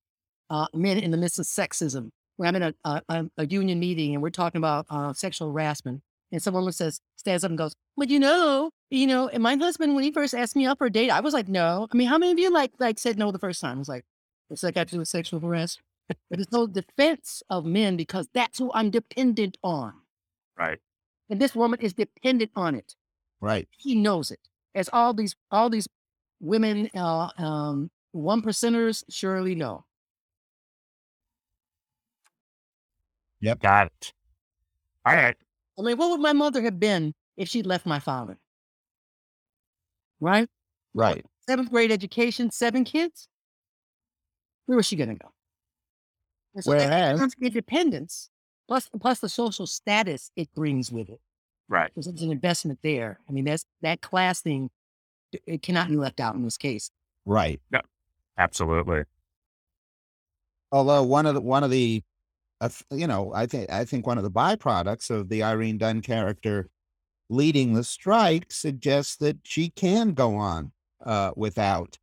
[0.50, 2.11] uh, men in the midst of sexism.
[2.37, 5.50] When I'm in a, a, a- a union meeting and we're talking about uh, sexual
[5.52, 9.42] harassment, and some woman says, stands up and goes, "Well, you know, you know, and
[9.42, 11.87] my husband when he first asked me out for a date, I was like, no.
[11.90, 13.76] I mean, how many of you like like said no the first time?
[13.76, 14.04] I was like,
[14.50, 15.85] that got to do with sexual harassment?
[16.30, 19.94] but it's no defense of men because that's who I'm dependent on,
[20.56, 20.78] Right.
[21.30, 22.94] and this woman is dependent on it
[23.40, 23.66] Right.
[23.76, 24.38] he knows it.
[24.74, 25.88] As all these all these
[26.40, 29.86] women, uh, um, one percenters surely know.
[33.42, 34.12] Got it.
[35.05, 35.37] All right.
[35.79, 38.38] I mean, what would my mother have been if she'd left my father?
[40.20, 40.49] Right,
[40.94, 41.25] Right.
[41.46, 43.29] seventh grade education, seven kids.
[44.64, 45.33] Where was she gonna go?
[46.55, 48.31] And so that Whereas- comes independence
[48.66, 51.20] plus plus the social status it brings with it.
[51.68, 51.88] Right.
[51.94, 53.20] Because it's an investment there.
[53.29, 54.70] I mean, that's that class thing.
[55.33, 56.90] It it cannot be left out in this case.
[57.27, 57.61] Right.
[58.38, 59.05] Absolutely.
[60.72, 62.03] Although one of the one of the,
[62.61, 66.03] uh, you know, I think I think one of the byproducts of the Irene Dunne
[66.03, 66.69] character
[67.29, 70.73] leading the strike suggests that she can go on
[71.05, 71.99] uh, without,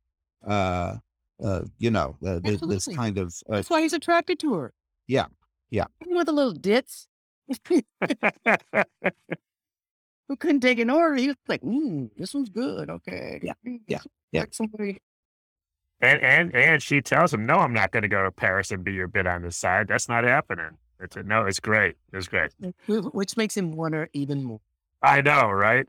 [0.46, 0.96] uh,
[1.42, 4.72] uh, you know, uh, th- this kind of uh, That's why he's attracted to her.
[5.06, 5.26] Yeah,
[5.70, 5.86] yeah.
[6.02, 7.08] Even with a little dits.
[10.28, 11.16] Who couldn't take an order?
[11.16, 12.88] He was like, mm, this one's good.
[12.88, 13.40] Okay.
[13.42, 14.00] Yeah, Mm, yeah,
[14.32, 14.44] yeah.
[14.50, 15.00] Somebody.
[16.04, 18.84] And and and she tells him, "No, I'm not going to go to Paris and
[18.84, 19.88] be your bit on the side.
[19.88, 21.96] That's not happening." It's a, no, it's great.
[22.12, 22.52] It's great.
[22.88, 24.60] Which makes him want her even more.
[25.02, 25.86] I know, right?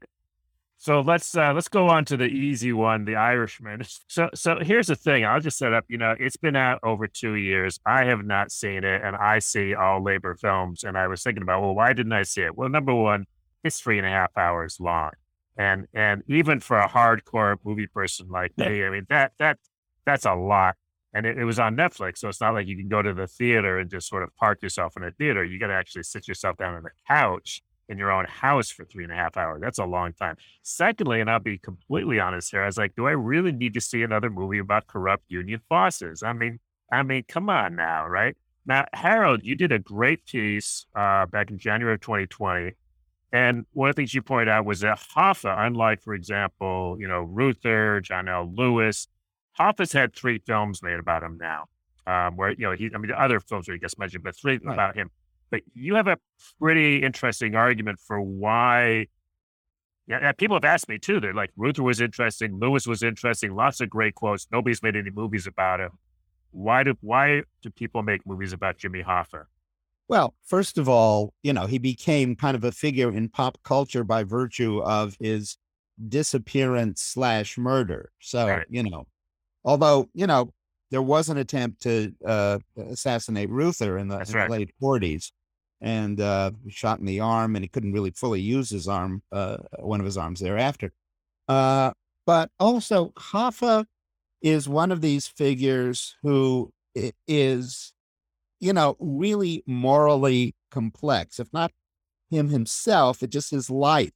[0.77, 3.83] So let's uh, let's go on to the easy one, The Irishman.
[4.07, 5.25] So so here's the thing.
[5.25, 5.85] I'll just set up.
[5.87, 7.79] You know, it's been out over two years.
[7.85, 10.83] I have not seen it, and I see all labor films.
[10.83, 12.57] And I was thinking about, well, why didn't I see it?
[12.57, 13.25] Well, number one,
[13.63, 15.11] it's three and a half hours long,
[15.57, 19.57] and and even for a hardcore movie person like me, I mean that that
[20.05, 20.75] that's a lot.
[21.13, 23.27] And it, it was on Netflix, so it's not like you can go to the
[23.27, 25.43] theater and just sort of park yourself in a theater.
[25.45, 28.83] You got to actually sit yourself down on the couch in your own house for
[28.83, 29.61] three and a half hours.
[29.61, 30.35] That's a long time.
[30.63, 33.81] Secondly, and I'll be completely honest here, I was like, do I really need to
[33.81, 36.23] see another movie about corrupt union bosses?
[36.23, 36.59] I mean,
[36.91, 38.35] I mean, come on now, right?
[38.65, 42.73] Now, Harold, you did a great piece uh, back in January of 2020.
[43.31, 47.07] And one of the things you pointed out was that Hoffa, unlike, for example, you
[47.07, 48.51] know, Reuther, John L.
[48.55, 49.07] Lewis,
[49.59, 51.65] Hoffa's had three films made about him now.
[52.07, 54.35] Um, where, you know, he, I mean, the other films that he gets mentioned, but
[54.35, 54.73] three Right.
[54.73, 55.09] about him.
[55.49, 56.17] But you have a
[56.59, 59.07] pretty interesting argument for why.
[60.07, 61.19] Yeah, yeah, people have asked me too.
[61.19, 64.47] They're like, Reuther was interesting, Lewis was interesting, lots of great quotes.
[64.51, 65.91] Nobody's made any movies about him.
[66.51, 69.45] Why do why do people make movies about Jimmy Hoffa?
[70.07, 74.03] Well, first of all, you know, he became kind of a figure in pop culture
[74.03, 75.57] by virtue of his
[76.07, 78.11] disappearance slash murder.
[78.19, 78.67] So, Right.
[78.69, 79.07] you know,
[79.65, 80.53] although, you know,
[80.91, 84.49] there was an attempt to uh, assassinate Reuther in the, in right.
[84.49, 85.31] late 40s
[85.81, 89.57] and uh, shot in the arm, and he couldn't really fully use his arm, uh,
[89.79, 90.93] one of his arms thereafter.
[91.47, 91.91] Uh,
[92.25, 93.85] but also, Hoffa
[94.41, 96.71] is one of these figures who
[97.27, 97.93] is,
[98.59, 101.39] you know, really morally complex.
[101.39, 101.71] If not
[102.29, 104.13] him himself, it just his life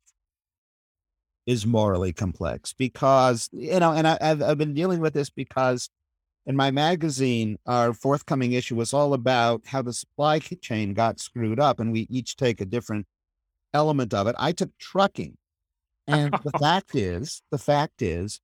[1.50, 5.90] is morally complex because, you know, and I, I've, I've been dealing with this because
[6.46, 11.60] in my magazine, our forthcoming issue was all about how the supply chain got screwed
[11.60, 13.08] up, and we each take a different
[13.74, 14.36] element of it.
[14.38, 15.38] I took trucking.
[16.08, 18.40] And the fact is, the fact is,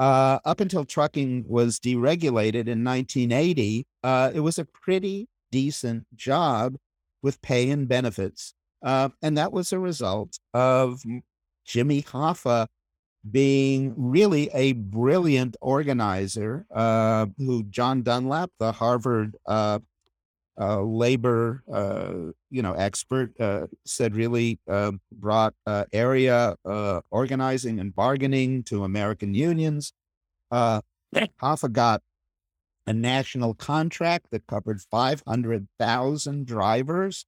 [0.00, 6.74] uh, up until trucking was deregulated in 1980, uh, it was a pretty decent job
[7.22, 8.52] with pay and benefits.
[8.82, 11.02] Uh, and that was a result of
[11.68, 12.66] Jimmy Hoffa
[13.30, 19.80] being really a brilliant organizer uh, who John Dunlop, the Harvard uh,
[20.58, 27.78] uh, labor, uh, you know, expert, uh, said really uh, brought uh, area uh, organizing
[27.78, 29.92] and bargaining to American unions.
[30.50, 30.80] Uh,
[31.42, 32.02] Hoffa got
[32.86, 37.26] a national contract that covered 500,000 drivers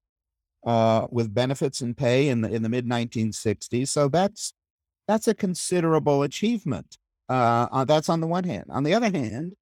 [0.65, 3.89] uh, with benefits and pay in the in the mid 1960s.
[3.89, 4.53] So that's
[5.09, 6.99] that's a considerable achievement.
[7.29, 8.65] Uh, that's on the one hand.
[8.71, 9.53] On the other hand,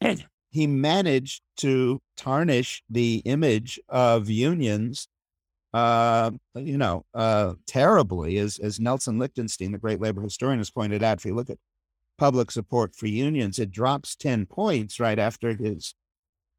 [0.50, 5.08] he managed to tarnish the image of unions,
[5.72, 11.02] uh, you know, uh, terribly, as as Nelson Lichtenstein, the great labor historian, has pointed
[11.02, 11.18] out.
[11.18, 11.58] If you look at
[12.18, 15.94] public support for unions, it drops ten points right after his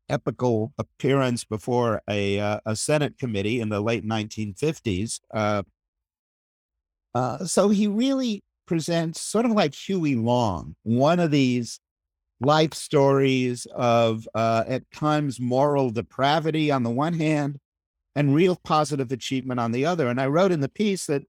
[0.10, 5.20] epical appearance before a uh, a Senate committee in the late 1950s.
[5.34, 5.64] Uh,
[7.14, 11.80] uh, so he really presents sort of like Huey Long, one of these
[12.39, 17.60] life stories of uh, at times moral depravity on the one hand
[18.16, 20.08] and real positive achievement on the other.
[20.08, 21.24] And I wrote in the piece that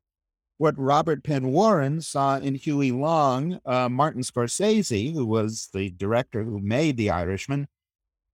[0.59, 6.45] what Robert Penn Warren saw in Huey Long, uh, Martin Scorsese, who was the director
[6.45, 7.67] who made The Irishman,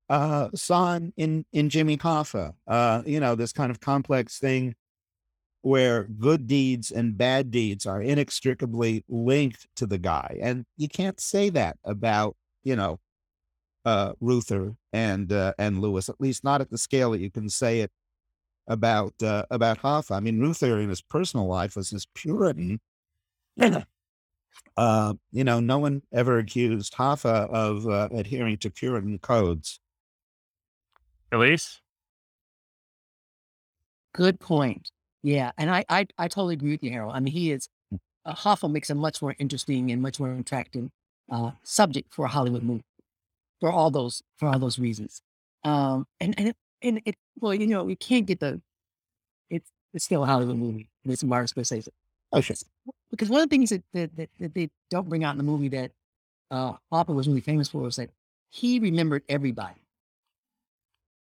[0.09, 2.53] uh, saw in, in, in Jimmy Hoffa.
[2.67, 4.75] Uh, you know, this kind of complex thing
[5.63, 10.39] where good deeds and bad deeds are inextricably linked to the guy.
[10.41, 12.37] And you can't say that about
[12.69, 13.01] you know,
[13.85, 17.49] uh, Reuther and uh, and Lewis, at least not at the scale that you can
[17.49, 17.91] say it
[18.67, 20.15] about uh, about Hoffa.
[20.15, 22.81] I mean, Reuther in his personal life was this Puritan.
[24.77, 29.81] uh, you know, no one ever accused Hoffa of uh, adhering to Puritan codes.
[31.33, 31.81] Elise?
[34.15, 34.91] Good point.
[35.23, 37.15] Yeah, and I, I I totally agree with you, Harold.
[37.15, 37.69] I mean, he is
[38.25, 40.91] uh, Hoffa makes a much more interesting and much more attractive
[41.31, 42.85] uh, subject for a Hollywood movie
[43.61, 45.23] for all those for all those reasons.
[45.65, 48.61] Um, and and it, and it well, you know, we can't get the
[49.51, 50.89] it's it's still a Hollywood movie.
[51.05, 51.89] It's Martin Scorsese.
[52.33, 52.57] Oh, sure.
[53.11, 55.45] Because one of the things that that, that, that they don't bring out in the
[55.45, 55.91] movie that
[56.51, 58.11] uh, Hoffa was really famous for was that
[58.51, 59.81] he remembered everybody.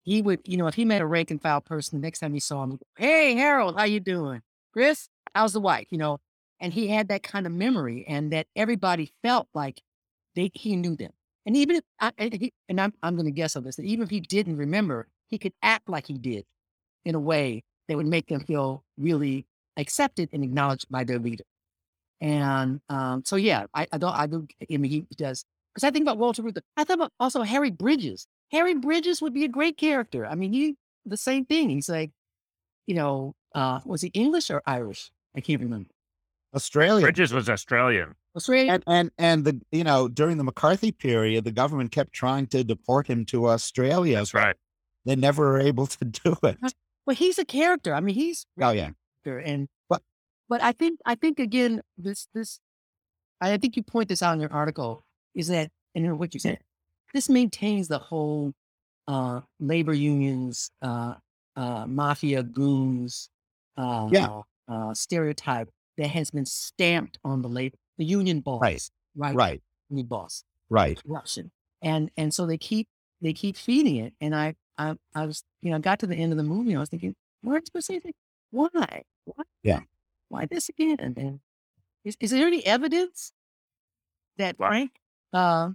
[0.07, 2.33] He would, you know, if he met a rank and file person, the next time
[2.33, 4.41] he saw him, hey Harold, how you doing?
[4.73, 5.89] Chris, how's the wife?
[5.91, 6.19] You know,
[6.61, 9.83] and he had that kind of memory, and that everybody felt like
[10.35, 11.11] they, he knew them.
[11.45, 13.85] And even if, I, and, he, and I'm, I'm going to guess on this, that
[13.85, 16.45] even if he didn't remember, he could act like he did
[17.05, 19.45] in a way that would make them feel really
[19.77, 21.45] accepted and acknowledged by their leader.
[22.21, 25.45] And um, so, yeah, I, I don't, I do, I mean, he does.
[25.77, 26.63] Because I think about Walter Reuther.
[26.79, 28.27] I thought about also Harry Bridges.
[28.51, 30.25] Harry Bridges would be a great character.
[30.25, 31.69] I mean, he, the same thing.
[31.69, 32.13] He's like,
[32.87, 35.11] you know, uh, was he English or Irish?
[35.37, 35.91] I can't remember.
[36.55, 37.03] Australia.
[37.03, 38.15] Bridges was Australian.
[38.35, 38.73] Australia.
[38.73, 42.65] And, and and the you know during the McCarthy period, the government kept trying to
[42.65, 44.17] deport him to Australia.
[44.17, 44.57] That's right.
[45.05, 46.57] They never were able to do it.
[47.07, 47.93] Well, he's a character.
[47.95, 48.91] I mean, he's Oh yeah.
[49.27, 50.03] and But-
[50.49, 52.61] but I think I think again this this
[53.41, 55.05] I think you point this out in your article
[55.37, 56.59] is that and what you said
[57.15, 58.53] this maintains the whole
[59.07, 61.15] uh labor unions uh
[61.55, 63.29] uh mafia goons
[63.77, 64.41] uh Yeah.
[64.69, 65.69] uh stereotype
[65.99, 68.91] that has been stamped on the labor the union boss Right.
[69.15, 69.63] right Right.
[69.91, 71.01] union boss Right.
[71.07, 72.89] corruption and and so they keep
[73.23, 76.33] they keep feeding it and I I I was you know got to the end
[76.33, 78.11] of the movie and I was thinking Martin Scorsese
[78.51, 78.69] why
[79.25, 79.81] why Yeah.
[80.29, 81.41] why this again and
[82.05, 83.33] is, is there any evidence
[84.37, 84.91] that Frank
[85.33, 85.71] uh,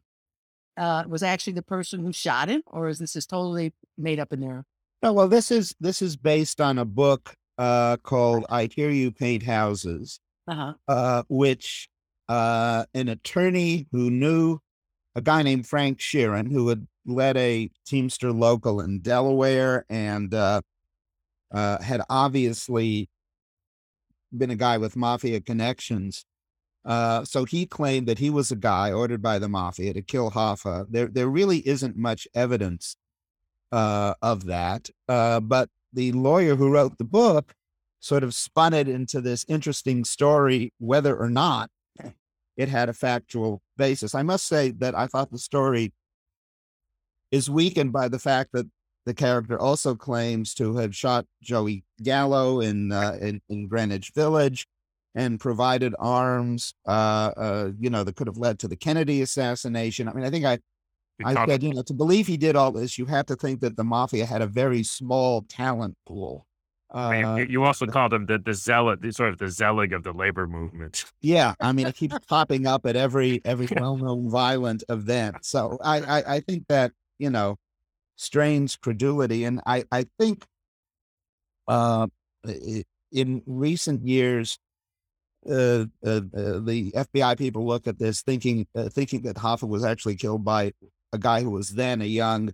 [0.78, 4.32] uh, was actually the person who shot him or is this just totally made up
[4.34, 4.66] in there
[5.04, 9.12] No, well, this is this is based on a book uh, called "I Hear You
[9.12, 11.90] Paint Houses," uh-huh uh, which
[12.30, 14.60] uh, an attorney who knew
[15.16, 20.62] a guy named Frank Sheeran, who had led a Teamster local in Delaware and uh,
[21.54, 23.10] uh, had obviously
[24.36, 26.26] been a guy with mafia connections.
[26.84, 30.32] Uh, so he claimed that he was a guy ordered by the mafia to kill
[30.32, 30.86] Hoffa.
[30.90, 32.96] There, there really isn't much evidence
[33.72, 34.90] uh, of that.
[35.08, 37.54] Uh, but the lawyer who wrote the book
[38.00, 41.70] sort of spun it into this interesting story, whether or not
[42.58, 44.16] it had a factual basis.
[44.16, 45.94] I must say that I thought the story
[47.32, 48.68] is weakened by the fact that
[49.06, 54.68] the character also claims to have shot Joey Gallo in uh, in, in Greenwich Village
[55.16, 60.08] and provided arms, uh, uh, you know, that could have led to the Kennedy assassination.
[60.08, 60.60] I mean, I think I
[61.24, 63.76] I said, you know, to believe he did all this, you have to think that
[63.78, 66.48] the mafia had a very small talent pool.
[66.94, 70.12] Uh, you- also called him the, the zealot, the sort of the Zelig of the
[70.12, 71.06] labor movement.
[71.22, 75.38] yeah, I mean, it keeps popping up at every every well-known violent event.
[75.46, 76.92] So I, I I think that
[77.22, 77.56] you know,
[78.16, 79.44] strains credulity.
[79.46, 80.44] And I, I think
[81.68, 82.08] uh,
[83.12, 84.58] in recent years,
[85.50, 89.84] uh, uh, uh, the FBI people look at this thinking uh, thinking that Hoffa was
[89.84, 90.74] actually killed by
[91.14, 92.52] a guy who was then a young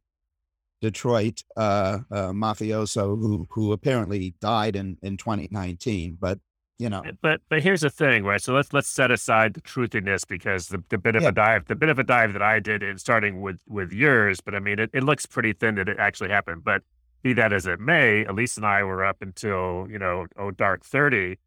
[0.82, 6.18] Detroit uh, uh, mafioso who who apparently died in in 2019.
[6.20, 6.40] But
[6.80, 8.42] you know, but but here's the thing, right?
[8.42, 11.30] So let's let's set aside the truthiness because the, the bit of Yeah.
[11.30, 14.40] a dive, the bit of a dive that I did in starting with with yours,
[14.42, 16.64] but I mean it, it looks pretty thin that it actually happened.
[16.64, 16.84] But
[17.24, 20.86] be that as it may, Elise and I were up until you know oh dark
[20.86, 21.38] thirty.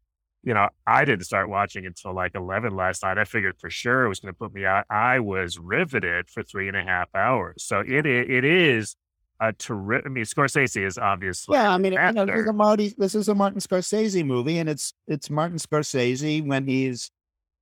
[0.43, 3.17] You know, I didn't start watching until like eleven last night.
[3.19, 4.85] I figured for sure it was going to put me out.
[4.89, 7.63] I was riveted for three and a half hours.
[7.63, 8.95] So it it is
[9.39, 10.07] a terrific.
[10.07, 13.15] I mean, Scorsese is obviously yeah, I mean, you know, this is a Marty, this
[13.15, 17.11] is a Martin Scorsese movie, and it's it's Martin Scorsese when he's,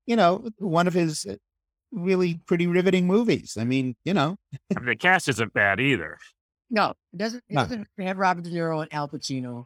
[0.06, 1.36] you know, one of his uh,
[1.92, 3.58] really pretty riveting movies.
[3.60, 4.38] I mean, you know,
[4.76, 6.18] I mean, the cast isn't bad either.
[6.70, 7.44] No, it doesn't.
[7.50, 7.62] It No.
[7.64, 9.66] doesn't have Robert De Niro and Al Pacino.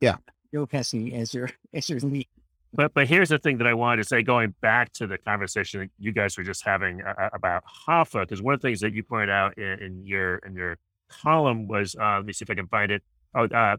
[0.00, 0.16] Yeah.
[0.54, 2.28] Joe Pesci as your as your lead.
[2.76, 5.80] But but here's the thing that I wanted to say, going back to the conversation
[5.80, 8.80] that you guys were just having uh, uh, about Hoffa, because one of the things
[8.80, 10.76] that you pointed out in, in your in your
[11.08, 13.02] column was, uh, let me see if I can find it.
[13.34, 13.76] Oh, uh,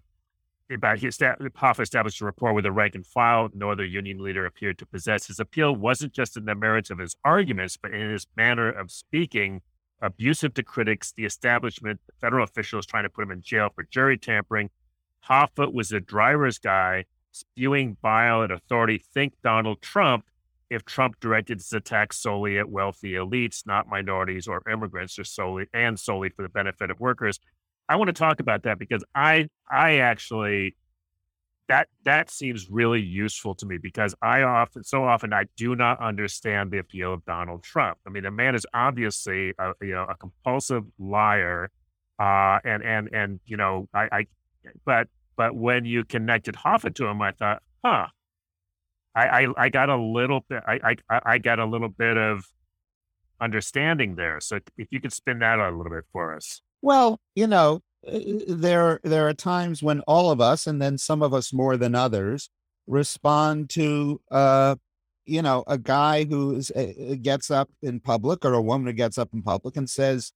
[0.72, 3.50] about esta- Hoffa established a rapport with the rank and file.
[3.54, 5.28] No other union leader appeared to possess.
[5.28, 8.92] His appeal wasn't just in the merits of his arguments, but in his manner of
[8.92, 9.62] speaking,
[10.02, 13.84] abusive to critics, the establishment, the federal officials trying to put him in jail for
[13.84, 14.70] jury tampering.
[15.30, 17.06] Hoffa was a driver's guy
[17.40, 19.04] spewing bile at authority.
[19.14, 20.26] Think Donald Trump
[20.70, 25.66] if Trump directed his attacks solely at wealthy elites, not minorities or immigrants, or solely
[25.74, 27.40] and solely for the benefit of workers.
[27.90, 30.76] I want to talk about that because I I actually
[31.70, 36.02] that that seems really useful to me because I often so often I do not
[36.02, 37.98] understand the appeal of Donald Trump.
[38.06, 41.70] I mean, the man is obviously a, you know a compulsive liar,
[42.20, 44.28] uh, and and and you know I, I
[44.86, 45.08] but
[45.38, 48.08] but when you connected Hoffa to him, I thought, huh,
[49.16, 52.46] I I, I got a little bit I, I I got a little bit of
[53.40, 54.40] understanding there.
[54.40, 56.62] So if you could spin that out a little bit for us.
[56.82, 61.22] Well, you know, uh, there there are times when all of us, and then some
[61.22, 62.50] of us more than others,
[62.86, 64.76] respond to, uh,
[65.26, 68.94] you know, a guy who is, uh, gets up in public or a woman who
[68.94, 70.32] gets up in public and says,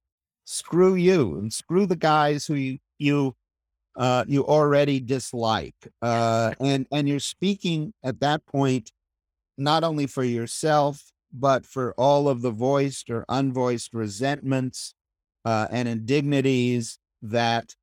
[0.45, 3.35] "Screw you," and screw the guys who you you
[3.95, 8.91] uh, you already dislike, uh, and and you're speaking at that point
[9.57, 14.93] not only for yourself but for all of the voiced or unvoiced resentments
[15.45, 17.75] uh, and indignities that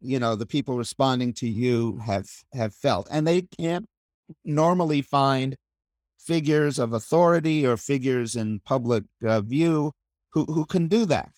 [0.00, 3.86] you know the people responding to you have have felt and they can't
[4.44, 5.56] normally find
[6.18, 9.92] figures of authority or figures in public uh, view
[10.30, 11.32] who who can do that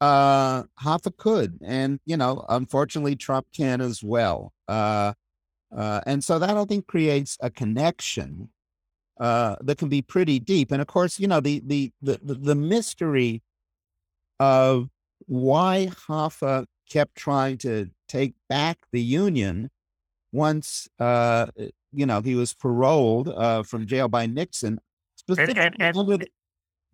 [0.00, 5.12] uh Hoffa could and you know unfortunately Trump can as well uh
[5.74, 8.50] uh and so that I think creates a connection
[9.20, 12.54] uh that can be pretty deep and of course you know the the the, the,
[12.54, 13.42] mystery
[14.40, 14.88] of
[15.26, 19.70] why Hoffa kept trying to take back the union
[20.32, 21.46] once uh
[21.92, 24.80] you know he was paroled uh from jail by Nixon
[25.28, 26.26] And, and, and the-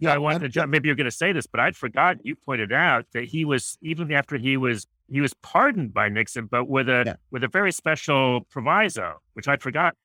[0.00, 0.70] yeah, I wanted to jump.
[0.70, 2.22] Maybe you're going to say this, but I'd forgotten.
[2.24, 6.46] You pointed out that he was even after he was he was pardoned by Nixon,
[6.46, 7.16] but with a Yeah.
[7.30, 9.96] with a very special proviso, which I'd forgotten.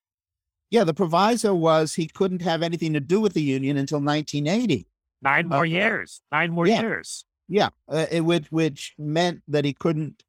[0.71, 4.87] yeah the proviso was he couldn't have anything to do with the union until 1980
[5.21, 6.21] Nine more Uh, years.
[6.31, 6.81] Nine more yeah.
[6.81, 7.25] years.
[7.47, 10.23] Yeah, uh, it, which which meant that he couldn't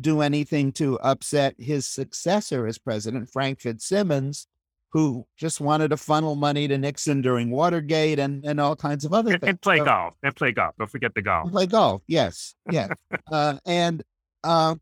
[0.00, 4.46] do anything to upset his successor as president, Frank Fitzsimmons,
[4.92, 9.12] who just wanted to funnel money to Nixon during Watergate and and all kinds of
[9.12, 9.48] other And, things.
[9.50, 10.14] and play So- golf.
[10.22, 10.74] And play golf.
[10.78, 11.50] Don't forget the golf.
[11.50, 12.02] play golf.
[12.06, 12.90] Yes, yes.
[13.30, 14.02] uh, and
[14.44, 14.74] uh,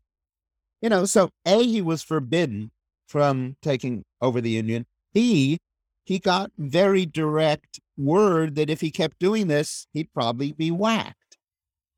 [0.81, 2.71] you know, so a he was forbidden
[3.07, 4.85] from taking over the union.
[5.13, 5.59] B
[6.03, 11.37] he got very direct word that if he kept doing this, he'd probably be whacked.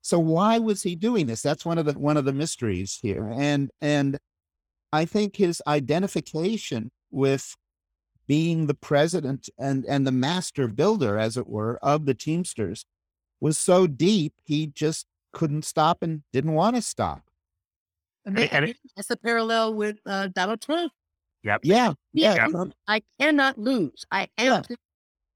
[0.01, 1.41] So why was he doing this?
[1.41, 3.32] That's one of the one of the mysteries here.
[3.34, 4.20] And and
[4.91, 7.55] I think his identification with
[8.28, 12.86] being the president and and the master builder, as it were, of the Teamsters
[13.39, 17.24] was so deep he just couldn't stop and didn't want to stop.
[18.26, 20.91] And, And- they- and it- that's a parallel with uh, Donald Trump.
[21.43, 21.61] Yep.
[21.63, 22.36] Yeah, yeah.
[22.36, 22.47] Yeah.
[22.47, 24.05] Trump- I cannot lose.
[24.11, 24.55] I Yeah.
[24.57, 24.78] am the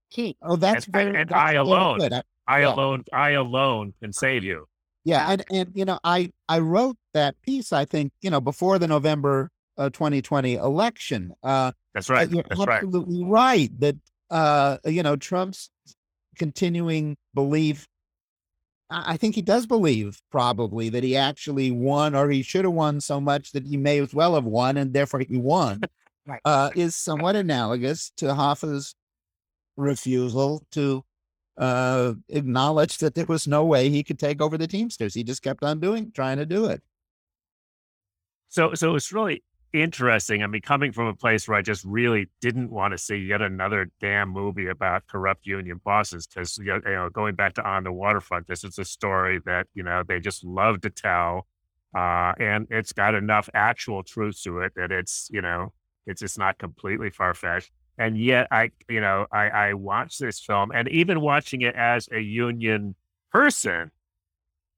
[0.09, 0.35] king.
[0.41, 1.07] Oh, that's And- very.
[1.21, 1.99] and that's I alone.
[1.99, 2.13] good.
[2.13, 2.73] I- I Yeah.
[2.73, 3.03] alone.
[3.11, 4.67] I alone can save you.
[5.03, 7.73] yeah, and and you know, I I wrote that piece.
[7.73, 11.33] I think you know before the November uh, 2020 election.
[11.43, 12.27] Uh, That's right.
[12.27, 12.83] Uh, You're That's right.
[12.83, 13.69] absolutely right.
[13.79, 13.95] That
[14.29, 15.69] uh, you know Trump's
[16.37, 17.87] continuing belief
[18.89, 22.73] I I think he does believe probably that he actually won, or he should have
[22.73, 25.81] won so much that he may as well have won, and therefore he won.
[26.29, 26.41] Right.
[26.43, 28.95] Uh, is somewhat analogous to Hoffa's
[29.77, 31.05] refusal to
[31.57, 35.13] uh, acknowledge that there was no way he could take over the Teamsters.
[35.13, 36.83] He just kept on doing, trying to do it.
[38.49, 39.41] So, so it's really
[39.73, 40.43] interesting.
[40.43, 43.41] I mean, coming from a place where I just really didn't want to see yet
[43.41, 47.91] another damn movie about corrupt union bosses, because you know, going back to On the
[47.91, 51.47] Waterfront, this is a story that you know they just love to tell,
[51.95, 55.73] uh, and it's got enough actual truth to it that it's you know
[56.05, 57.71] it's just not completely far fetched.
[57.97, 62.09] And yet, I you know I I watched this film, and even watching it as
[62.11, 62.95] a union
[63.31, 63.91] person,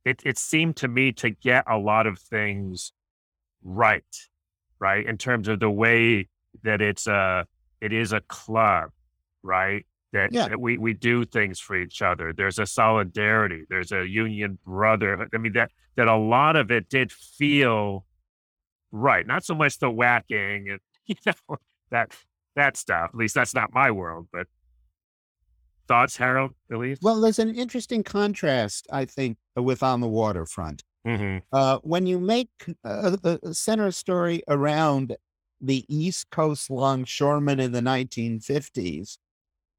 [0.05, 2.93] it it seemed to me to get a lot of things
[3.63, 4.28] right
[4.79, 6.27] right in terms of the way
[6.63, 7.45] that it's a
[7.81, 8.89] it is a club
[9.43, 10.47] right that, Yeah.
[10.49, 15.29] that we we do things for each other there's a solidarity there's a union brotherhood
[15.33, 18.05] i mean that that a lot of it did feel
[18.91, 21.57] right not so much the whacking and you know
[21.91, 22.15] that
[22.55, 24.47] that stuff at least that's not my world but
[25.87, 30.83] thoughts harold elise Well, there's an interesting contrast, I think, with On the Waterfront.
[31.05, 31.37] Mm-hmm.
[31.51, 32.49] Uh, when you make
[32.83, 35.15] a, a- a center story around
[35.61, 39.17] the East Coast longshoremen in the 1950s,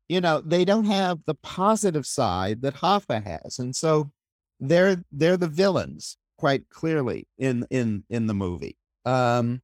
[0.08, 3.58] you know, they don't have the positive side that Hoffa has.
[3.58, 4.10] And so
[4.58, 8.76] they're they're the villains quite clearly in in in the movie.
[9.04, 9.62] Um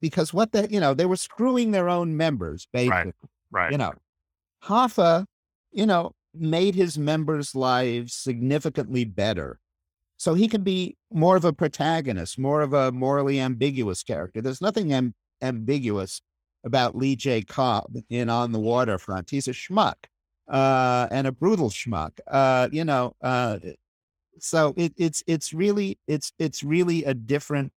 [0.00, 3.14] because what the you know, they were screwing their own members, basically right?
[3.50, 3.92] right you know,
[4.64, 5.24] Hoffa,
[5.72, 9.58] you know, made his members' lives significantly better.
[10.20, 14.42] So he can be more of a protagonist, more of a morally ambiguous character.
[14.42, 16.20] There's nothing am- ambiguous
[16.62, 17.40] about Lee J.
[17.40, 19.30] Cobb in On the Waterfront.
[19.30, 19.94] He's a schmuck
[20.46, 22.20] uh, and a brutal schmuck.
[22.26, 23.60] Uh, you know, uh,
[24.38, 27.72] so it, it's it's really it's it's really a different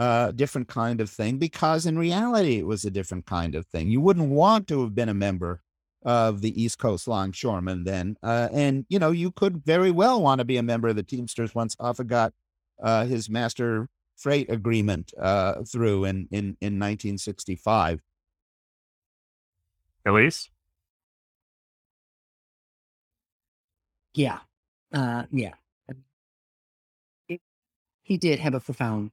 [0.00, 3.88] uh, different kind of thing because in reality it was a different kind of thing.
[3.88, 5.62] You wouldn't want to have been a member
[6.02, 10.38] of the East Coast Longshoremen then, uh, and you know you could very well want
[10.38, 12.32] to be a member of the Teamsters once Hoffa got
[12.82, 18.00] uh, his master freight agreement uh, through in in in 1965.
[20.06, 20.50] elise
[24.18, 24.40] Yeah.
[24.92, 25.54] Uh, yeah.
[27.28, 27.40] It,
[28.02, 29.12] he did have a profound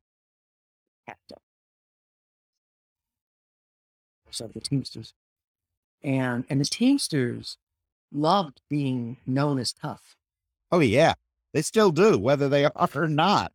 [1.08, 1.40] impact on
[4.32, 5.14] so the Teamsters.
[6.06, 7.58] And and the Teamsters
[8.14, 10.16] loved being known as tough.
[10.72, 11.16] Oh yeah,
[11.54, 13.52] they still do, whether they are or not.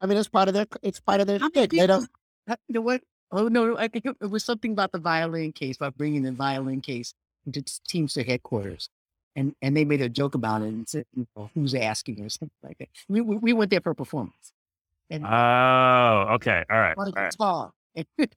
[0.00, 1.66] I mean, it's part of their it's part of their How many.
[1.66, 2.08] They don't.
[2.48, 3.02] You know what?
[3.30, 6.32] Oh no, I think it it was something about the violin case, about bringing the
[6.32, 7.12] violin case
[7.46, 8.88] into t- Teamster headquarters,
[9.36, 12.30] and and they made a joke about it and said, you know, "Who's asking?" or
[12.30, 12.88] something like that.
[13.08, 14.52] We we, we went there for a performance,
[15.10, 18.32] and oh okay all right, bought a all right.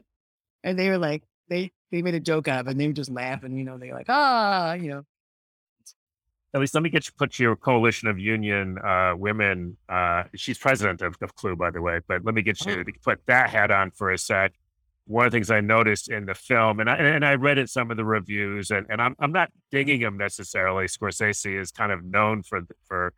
[0.64, 2.92] and, they were like, they they made a joke out of it, and they were
[2.92, 3.78] just laughing, you know.
[3.78, 5.02] They're like, ah, you know,
[6.54, 9.76] At least let me get you put your coalition of union uh, women.
[9.88, 12.00] Uh, she's president of, of CLUW, by the way.
[12.06, 12.82] But let me get you Oh.
[12.82, 14.52] to put that hat on for a sec.
[15.06, 17.66] One of the things I noticed in the film, and I and I read in
[17.66, 20.86] some of the reviews, and, and I'm I'm not digging him necessarily.
[20.86, 23.12] Scorsese is kind of known for for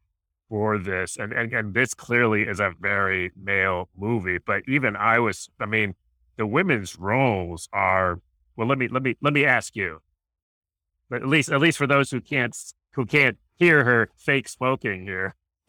[0.49, 4.39] for this, and, and and this clearly is a very male movie.
[4.39, 5.95] But even I was, I mean,
[6.37, 8.21] the women's roles are.
[8.57, 10.01] Well, let me let me let me ask you
[11.15, 12.57] but at least at least for those who can't
[12.95, 15.35] who can't hear her fake smoking here.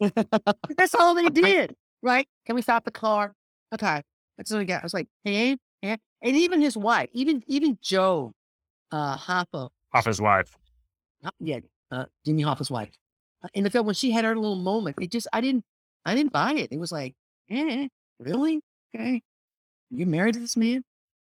[0.76, 2.26] that's all they did, right?
[2.44, 3.32] Can we stop the car?
[3.72, 4.02] Okay,
[4.36, 4.82] that's what we got.
[4.82, 8.32] I was like, hey, hey, and even his wife, even even Joe,
[8.90, 10.56] uh, Hoffa, Off his wife.
[11.40, 11.60] Yeah,
[11.90, 12.90] uh, Jimmy Hoffa's wife.
[13.42, 15.64] Uh, in the film, when she had her little moment, it just I didn't
[16.04, 16.72] I didn't buy it.
[16.72, 17.14] It was like,
[17.50, 17.88] eh,
[18.18, 18.60] really?
[18.94, 19.22] Okay,
[19.90, 20.84] you married to this man?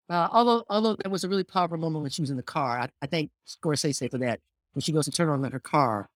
[0.09, 2.80] Uh, although although that was a really powerful moment when she was in the car.
[2.80, 4.40] I, I thank Scorsese for that.
[4.72, 6.09] When she goes to turn on her car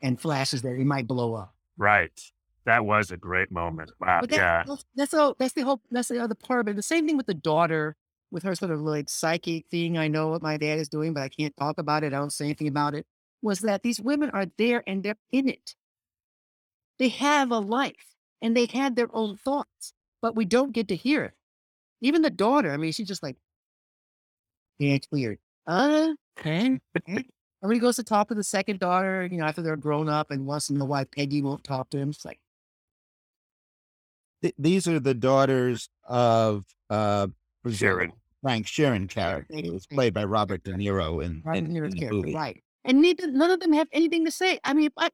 [0.00, 1.54] and flashes that it might blow up.
[1.78, 2.18] Right.
[2.64, 3.90] That was a great moment.
[4.00, 4.20] Wow.
[4.20, 4.62] But that, yeah.
[4.66, 5.36] that's, that's all.
[5.38, 5.80] That's the whole.
[5.90, 6.76] That's the other part of it.
[6.76, 7.96] The same thing with the daughter,
[8.30, 9.98] with her sort of like psychic thing.
[9.98, 12.12] I know what my dad is doing, but I can't talk about it.
[12.12, 13.06] I don't say anything about it.
[13.42, 15.74] Was that these women are there and they're in it.
[16.98, 20.96] They have a life and they had their own thoughts, but we don't get to
[20.96, 21.34] hear it.
[22.02, 22.70] Even the daughter.
[22.72, 23.36] I mean, she's just like,
[24.78, 25.38] yeah, it's weird.
[25.66, 26.78] Uh, okay.
[26.98, 27.24] okay.
[27.62, 30.30] And he goes to talk to the second daughter, you know, after they're grown up
[30.30, 32.40] and wants to know why Peggy won't talk to him, it's like,
[34.42, 37.28] Th- these are the daughters of uh,
[37.64, 38.10] Sheeran.
[38.42, 39.54] Frank Sheeran character.
[39.54, 42.34] It was played by Robert De Niro in, right in, in the character, movie.
[42.34, 42.60] right?
[42.84, 44.58] and neither none of them have anything to say.
[44.64, 45.10] I mean, I,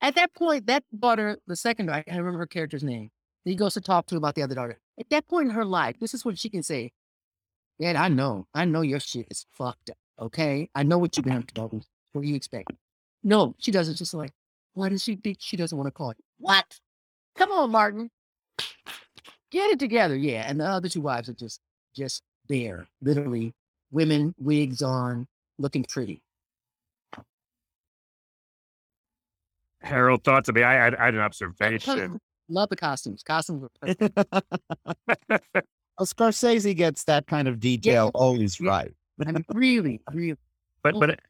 [0.00, 3.10] at that point, that daughter, the second daughter, I remember her character's name.
[3.44, 4.78] He goes to talk to about the other daughter.
[4.98, 6.92] At that point in her life, this is what she can say.
[7.80, 9.96] Dad, I know, I know your shit is fucked up.
[10.20, 11.80] Okay, I know what you've been through.
[12.12, 12.72] What do you expect?
[13.22, 13.94] No, she doesn't.
[13.96, 14.32] Just like,
[14.74, 16.24] why does she think she doesn't want to call you?
[16.38, 16.78] What?
[17.36, 18.10] Come on, Martin.
[19.50, 20.16] Get it together.
[20.16, 20.44] Yeah.
[20.46, 21.60] And the other two wives are just,
[21.96, 23.54] just there, literally
[23.90, 25.26] women, wigs on,
[25.58, 26.20] looking pretty.
[29.80, 30.50] Harold, thoughts?
[30.50, 32.20] I mean, I, I, I had an observation.
[32.50, 33.22] Love the costumes.
[33.22, 34.18] Costumes were perfect.
[35.98, 38.70] Well, Scorsese gets that kind of detail always Yeah.
[38.70, 38.94] right.
[39.26, 40.38] I mean, really, really.
[40.82, 41.20] but but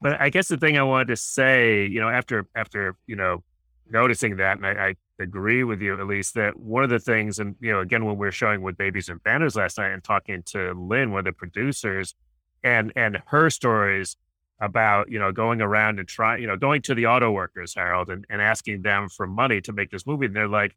[0.00, 3.42] but I guess the thing I wanted to say, you know, after after you know
[3.90, 7.40] noticing that, and I, I agree with you at least that one of the things,
[7.40, 10.04] and you know, again when we were showing with Babies and Banners last night and
[10.04, 12.14] talking to Lynn, one of the producers,
[12.62, 14.16] and and her stories
[14.60, 18.10] about you know going around and trying, you know, going to the auto workers, Harold,
[18.10, 20.76] and, and asking them for money to make this movie, and they're like,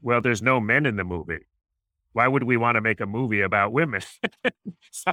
[0.00, 1.46] well, there's no men in the movie.
[2.12, 4.02] Why would we want to make a movie about women?
[4.90, 5.12] so,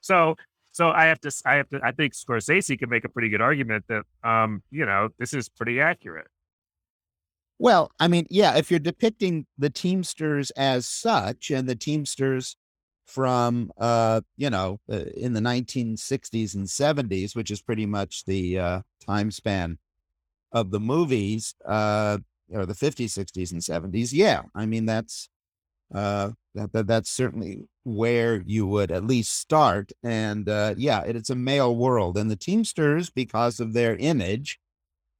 [0.00, 0.36] so
[0.72, 3.42] so I have to, i have to, I think Scorsese can make a pretty good
[3.42, 6.26] argument that, um, you know, this is pretty accurate.
[7.58, 12.56] Well, I mean, yeah, if you're depicting the Teamsters as such and the Teamsters
[13.06, 18.58] from, uh, you know, uh, in the 1960s and 70s, which is pretty much the
[18.58, 19.78] uh, time span
[20.52, 22.18] of the movies, uh,
[22.52, 25.28] or the 50s, 60s, and 70s, yeah, I mean, that's,
[25.94, 29.92] uh, that, that, that's certainly where you would at least start.
[30.02, 32.16] And uh, yeah, it, it's a male world.
[32.16, 34.58] And the Teamsters, because of their image,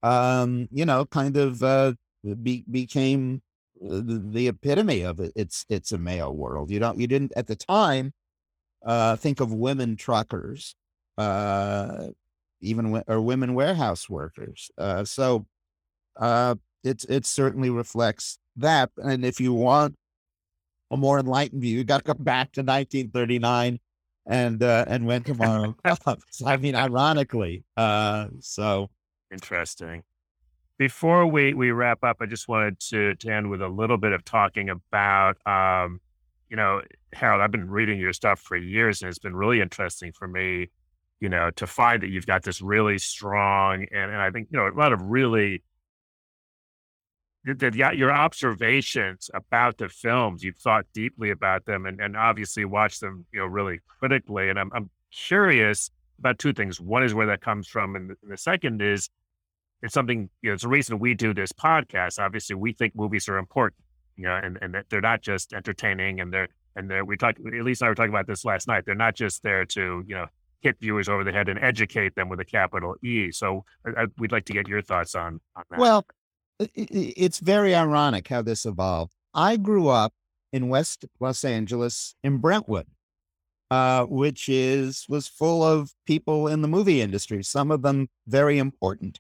[0.03, 1.95] um, you know, kind of uh,
[2.43, 3.43] be, became
[3.83, 5.33] the, the epitome of it.
[5.35, 6.71] It's it's a male world.
[6.71, 8.13] You don't you didn't at the time
[8.85, 10.75] uh, think of women truckers,
[11.19, 12.09] uh,
[12.61, 14.71] even or women warehouse workers.
[14.79, 15.47] Uh, so
[16.17, 16.55] uh,
[16.85, 18.91] it's it certainly reflects that.
[18.97, 19.97] And if you want
[20.91, 23.81] a more enlightened view, you got to go back to 1939
[24.27, 26.43] and uh, and when tomorrow comes.
[26.45, 27.65] I mean, ironically.
[27.77, 28.91] Uh, so
[29.33, 30.03] Interesting.
[30.83, 34.11] Before we, we wrap up, I just wanted to, to end with a little bit
[34.11, 36.01] of talking about, um,
[36.51, 40.11] you know, Harold, I've been reading your stuff for years and it's been really interesting
[40.11, 40.71] for me,
[41.21, 44.59] you know, to find that you've got this really strong and, and I think, you
[44.59, 45.63] know, a lot of really
[47.45, 52.65] that- yeah, your observations about the films, you've thought deeply about them and, and obviously
[52.65, 54.51] watched them, you know, really critically.
[54.51, 56.81] And I'm, I'm curious about two things.
[56.81, 57.95] One is where that comes from.
[57.95, 59.09] And the, and the second is
[59.83, 62.19] it's something, you know, it's a reason we do this podcast.
[62.19, 63.83] Obviously, we think movies are important,
[64.17, 67.39] you know, and, and that they're not just entertaining and they're, and they're, we talked,
[67.39, 68.85] at least I were talking about this last night.
[68.87, 70.27] They're not just there to, you know,
[70.61, 73.33] hit viewers over the head and educate them with a capital E.
[73.33, 75.79] So I, I, we'd like to get your thoughts on, on that.
[75.79, 76.07] Well,
[76.61, 79.13] it's very ironic how this evolved.
[79.35, 80.15] I grew up
[80.53, 82.87] in West Los Angeles in Brentwood,
[83.71, 87.43] uh, which is was full of people in the movie industry.
[87.43, 89.19] Some of them very important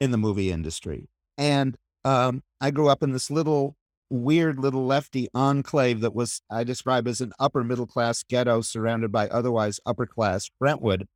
[0.00, 3.76] in the movie industry, and um, I grew up in this little
[4.10, 9.12] weird little lefty enclave that was I describe as an upper middle class ghetto surrounded
[9.12, 11.06] by otherwise upper class Brentwood.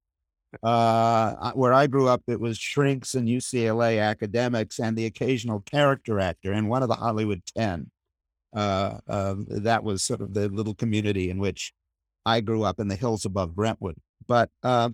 [0.62, 6.20] Uh where i grew up it was shrinks and ucla academics and the occasional character
[6.20, 7.90] actor and one of the hollywood 10
[8.54, 11.72] uh, uh that was sort of the little community in which
[12.26, 13.96] i grew up in the hills above brentwood.
[14.26, 14.90] But uh,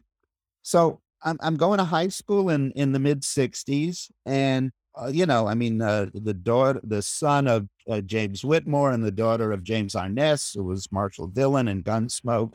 [0.62, 5.26] so I'm, I'm going to high school in in the mid 60s and uh, you
[5.26, 9.52] know i mean uh, the daughter the son of uh, james whitmore and the daughter
[9.52, 12.54] of james arness who was marshall dillon and gunsmoke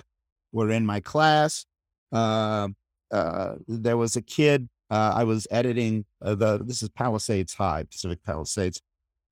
[0.52, 1.66] were in my class
[2.14, 2.68] uh,
[3.12, 8.20] uh, there was a kid uh, I was editing the this is Palisades High, Pacific
[8.24, 8.80] Palisades,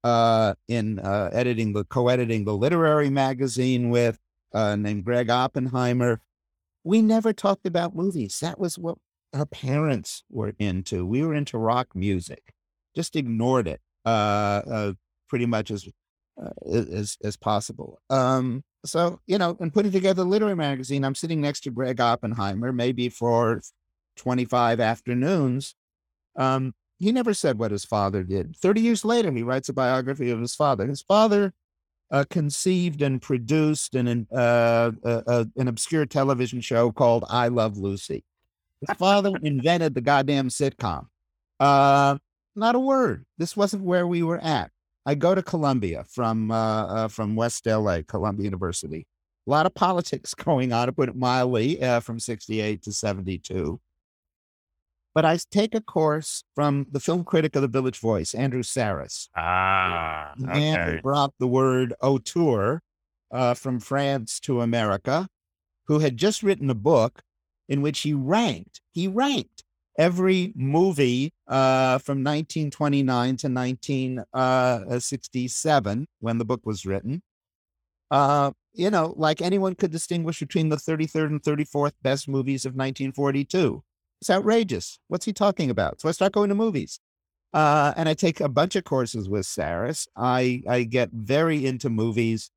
[0.03, 4.17] in editing the co-editing the literary magazine with
[4.55, 6.21] named Gregg Oppenheimer.
[6.83, 8.39] We never talked about movies.
[8.39, 8.97] That was what
[9.33, 11.05] our parents were into.
[11.05, 12.53] We were into rock music.
[12.95, 14.93] Just ignored it uh, uh,
[15.29, 15.87] pretty much as
[16.41, 18.01] uh, as as possible.
[18.09, 22.01] Um, so you know, and putting together the literary magazine, I'm sitting next to Gregg
[22.01, 23.61] Oppenheimer, maybe for
[24.17, 25.75] 25 afternoons.
[26.35, 28.55] Um, he never said what his father did.
[28.57, 30.85] 30 years later, he writes a biography of his father.
[30.85, 31.53] His father
[32.11, 37.77] uh, conceived and produced an, uh, uh, uh, an obscure television show called I Love
[37.77, 38.23] Lucy.
[38.81, 41.05] His father invented the goddamn sitcom.
[41.59, 42.17] Uh,
[42.55, 43.25] not a word.
[43.37, 44.71] This wasn't where we were at.
[45.05, 49.07] I go to Columbia from uh, uh, from West LA, Columbia University.
[49.47, 53.79] A lot of politics going on, to put it mildly, uh, from 68 to 72.
[55.13, 59.27] but I take a course from the film critic of the Village Voice, Andrew Sarris.
[59.35, 62.81] Ah, The man who brought the word auteur
[63.31, 65.27] uh, from France to America,
[65.87, 67.21] who had just written a book
[67.69, 69.63] in which he ranked, he ranked
[69.97, 77.21] every movie uh, from 1929 to 1967 when the book was written.
[78.09, 82.71] Uh, you know, like anyone could distinguish between the 33rd and 34th best movies of
[82.71, 83.83] 1942.
[84.21, 84.99] It's outrageous.
[85.07, 86.01] What's he talking about?
[86.01, 86.99] So I start going to movies.
[87.53, 90.07] Uh, and I take a bunch of courses with Sarris.
[90.15, 92.49] I, I get very into movies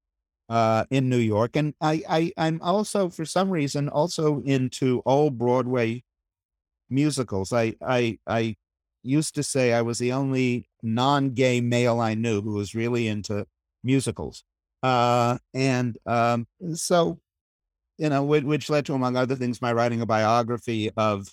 [0.48, 1.56] uh, in New York.
[1.56, 6.04] And I, I, I'm also, for some reason, also into old Broadway
[6.90, 7.52] musicals.
[7.52, 8.56] I, I, I
[9.02, 13.46] used to say I was the only non-gay male I knew who was really into
[13.82, 14.44] musicals.
[14.82, 17.20] Uh, and um, so,
[17.96, 21.28] you know, which, which led to, among other things, my writing a biography of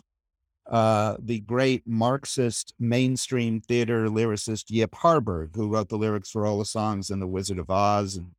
[0.69, 6.59] uh, the great Marxist mainstream theater lyricist Yip Harburg, who wrote the lyrics for all
[6.59, 8.31] the songs in The Wizard of Oz and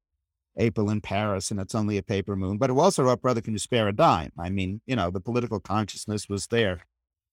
[0.56, 3.52] April in Paris and It's Only a Paper Moon, but who also wrote Brother Can
[3.52, 4.32] You Spare a Dime?
[4.38, 6.80] I mean, you know, the political consciousness was there.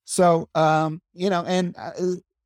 [0.06, 1.92] So, um, you know, and uh,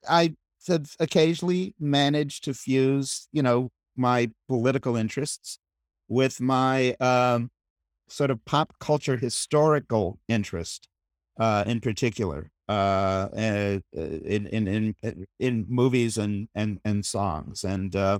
[0.09, 0.35] I
[0.67, 5.59] have occasionally managed to fuse, you know, my political interests
[6.07, 7.51] with my um,
[8.07, 10.87] sort of pop culture historical interest
[11.39, 12.71] uh, in particular uh,
[13.35, 14.95] uh, in, in in
[15.39, 18.19] in movies and and and songs and uh,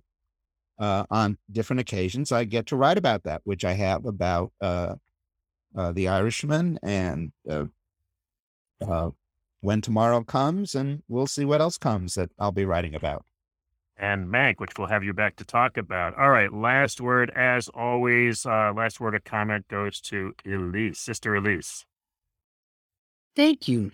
[0.80, 4.95] uh, on different occasions I get to write about that, which I have about uh,
[5.76, 7.65] uh, the Irishman and uh,
[8.82, 9.11] uh,
[9.61, 13.24] when tomorrow comes, and we'll see what else comes that I'll be writing about.
[13.95, 16.17] And Mank, which we'll have you back to talk about.
[16.17, 21.36] All right, last word, as always, uh, last word of comment goes to Elise, Sister
[21.36, 21.86] Elise.
[23.36, 23.91] Thank you.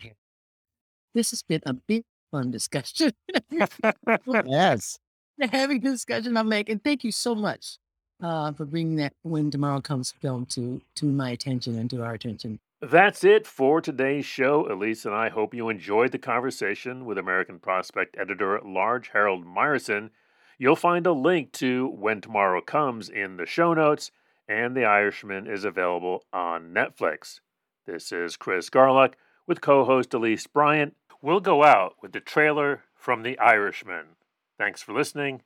[1.13, 3.11] This has been a big fun discussion.
[4.45, 4.97] Yes.
[5.39, 6.79] Having a discussion I'm making.
[6.79, 7.77] Thank you so much
[8.21, 12.13] uh, for bringing that When Tomorrow Comes film to to my attention and to our
[12.13, 12.59] attention.
[12.81, 14.71] That's it for today's show.
[14.71, 20.11] Elise and I hope you enjoyed the conversation with American Prospect editor large Harold Meyerson.
[20.57, 24.11] You'll find a link to When Tomorrow Comes in the show notes,
[24.47, 27.39] and The Irishman is available on Netflix.
[27.85, 29.13] This is Chris Garlock
[29.45, 30.95] with co host Elise Bryant.
[31.21, 34.15] We'll go out with the trailer from The Irishman.
[34.59, 35.41] Thanks for listening,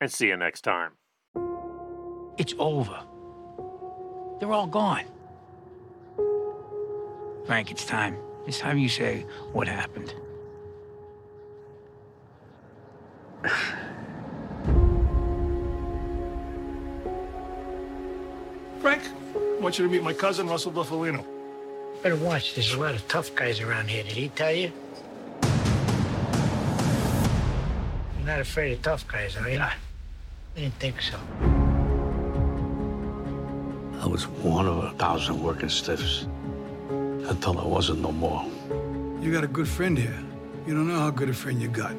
[0.00, 0.90] and see you next time.
[2.38, 2.98] It's over.
[4.40, 5.04] They're all gone.
[7.46, 8.16] Frank, it's time.
[8.48, 10.12] It's time you say what happened.
[18.80, 19.02] Frank,
[19.36, 21.24] I want you to meet my cousin, Russell Bufalino.
[22.02, 22.54] Better watch.
[22.54, 24.02] There's a lot of tough guys around here.
[24.02, 24.72] Did he tell you?
[28.28, 29.58] Not afraid of tough guys, are you?
[29.58, 29.72] I
[30.54, 31.16] didn't think so.
[34.02, 36.26] I was one of a thousand working stiffs
[36.90, 38.44] until I wasn't no more.
[39.22, 40.22] You got a good friend here.
[40.66, 41.96] You don't know how good a friend you got.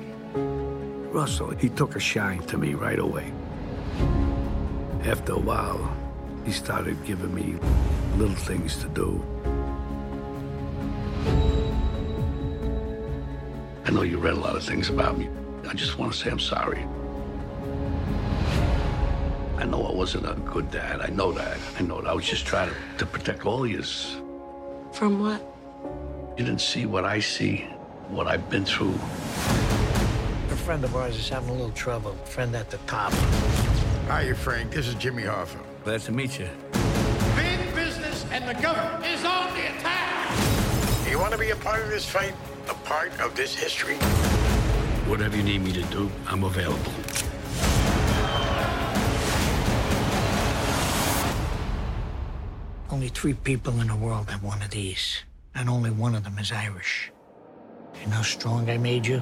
[1.11, 3.34] Russell, he took a shine to me right away.
[5.05, 5.82] After a while,
[6.45, 7.55] he started giving me
[8.17, 9.09] little things to do.
[13.86, 15.27] I know you read a lot of things about me.
[15.70, 16.84] I just want to say I'm sorry.
[19.57, 20.99] I know I wasn't a good dad.
[20.99, 21.59] I know that.
[21.78, 22.09] I know that.
[22.09, 23.84] I was just trying to, to protect all of you.
[24.93, 25.45] From what?
[26.39, 27.67] You didn't see what I see,
[28.07, 28.95] what I've been through.
[28.95, 32.13] A friend of ours is having a little trouble.
[32.13, 33.13] A friend at the top.
[34.07, 34.72] Hiya, Frank.
[34.72, 35.59] This is Jimmy Hoffa.
[35.84, 36.49] Glad to meet you.
[37.36, 41.07] Big business and the government is on the attack.
[41.07, 42.34] You want to be a part of this fight?
[42.72, 43.99] A part of this history?
[45.10, 46.93] Whatever you need me to do, I'm available.
[52.91, 55.24] Only three people in the world have one of these,
[55.55, 57.12] and only one of them is Irish.
[57.99, 59.20] You know how strong I made you?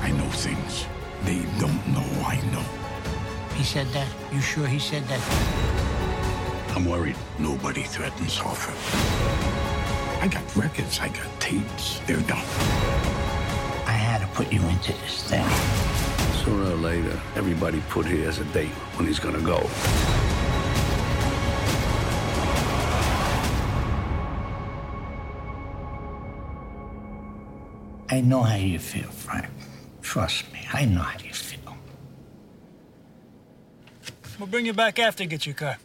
[0.00, 0.86] I know things
[1.24, 2.64] they don't know I know.
[3.54, 4.08] He said that?
[4.32, 5.20] You sure he said that?
[6.74, 7.16] I'm worried.
[7.38, 8.72] Nobody threatens Hoffa.
[10.22, 12.00] I got records, I got tapes.
[12.06, 13.15] They're done.
[14.36, 15.46] I had to put you into this thing.
[16.44, 19.58] Sooner or later, everybody put here as a date when he's gonna go.
[28.08, 29.48] I know how you feel, Frank.
[30.02, 31.76] Trust me, I know how you feel.
[34.38, 35.78] We'll bring you back after you get your car.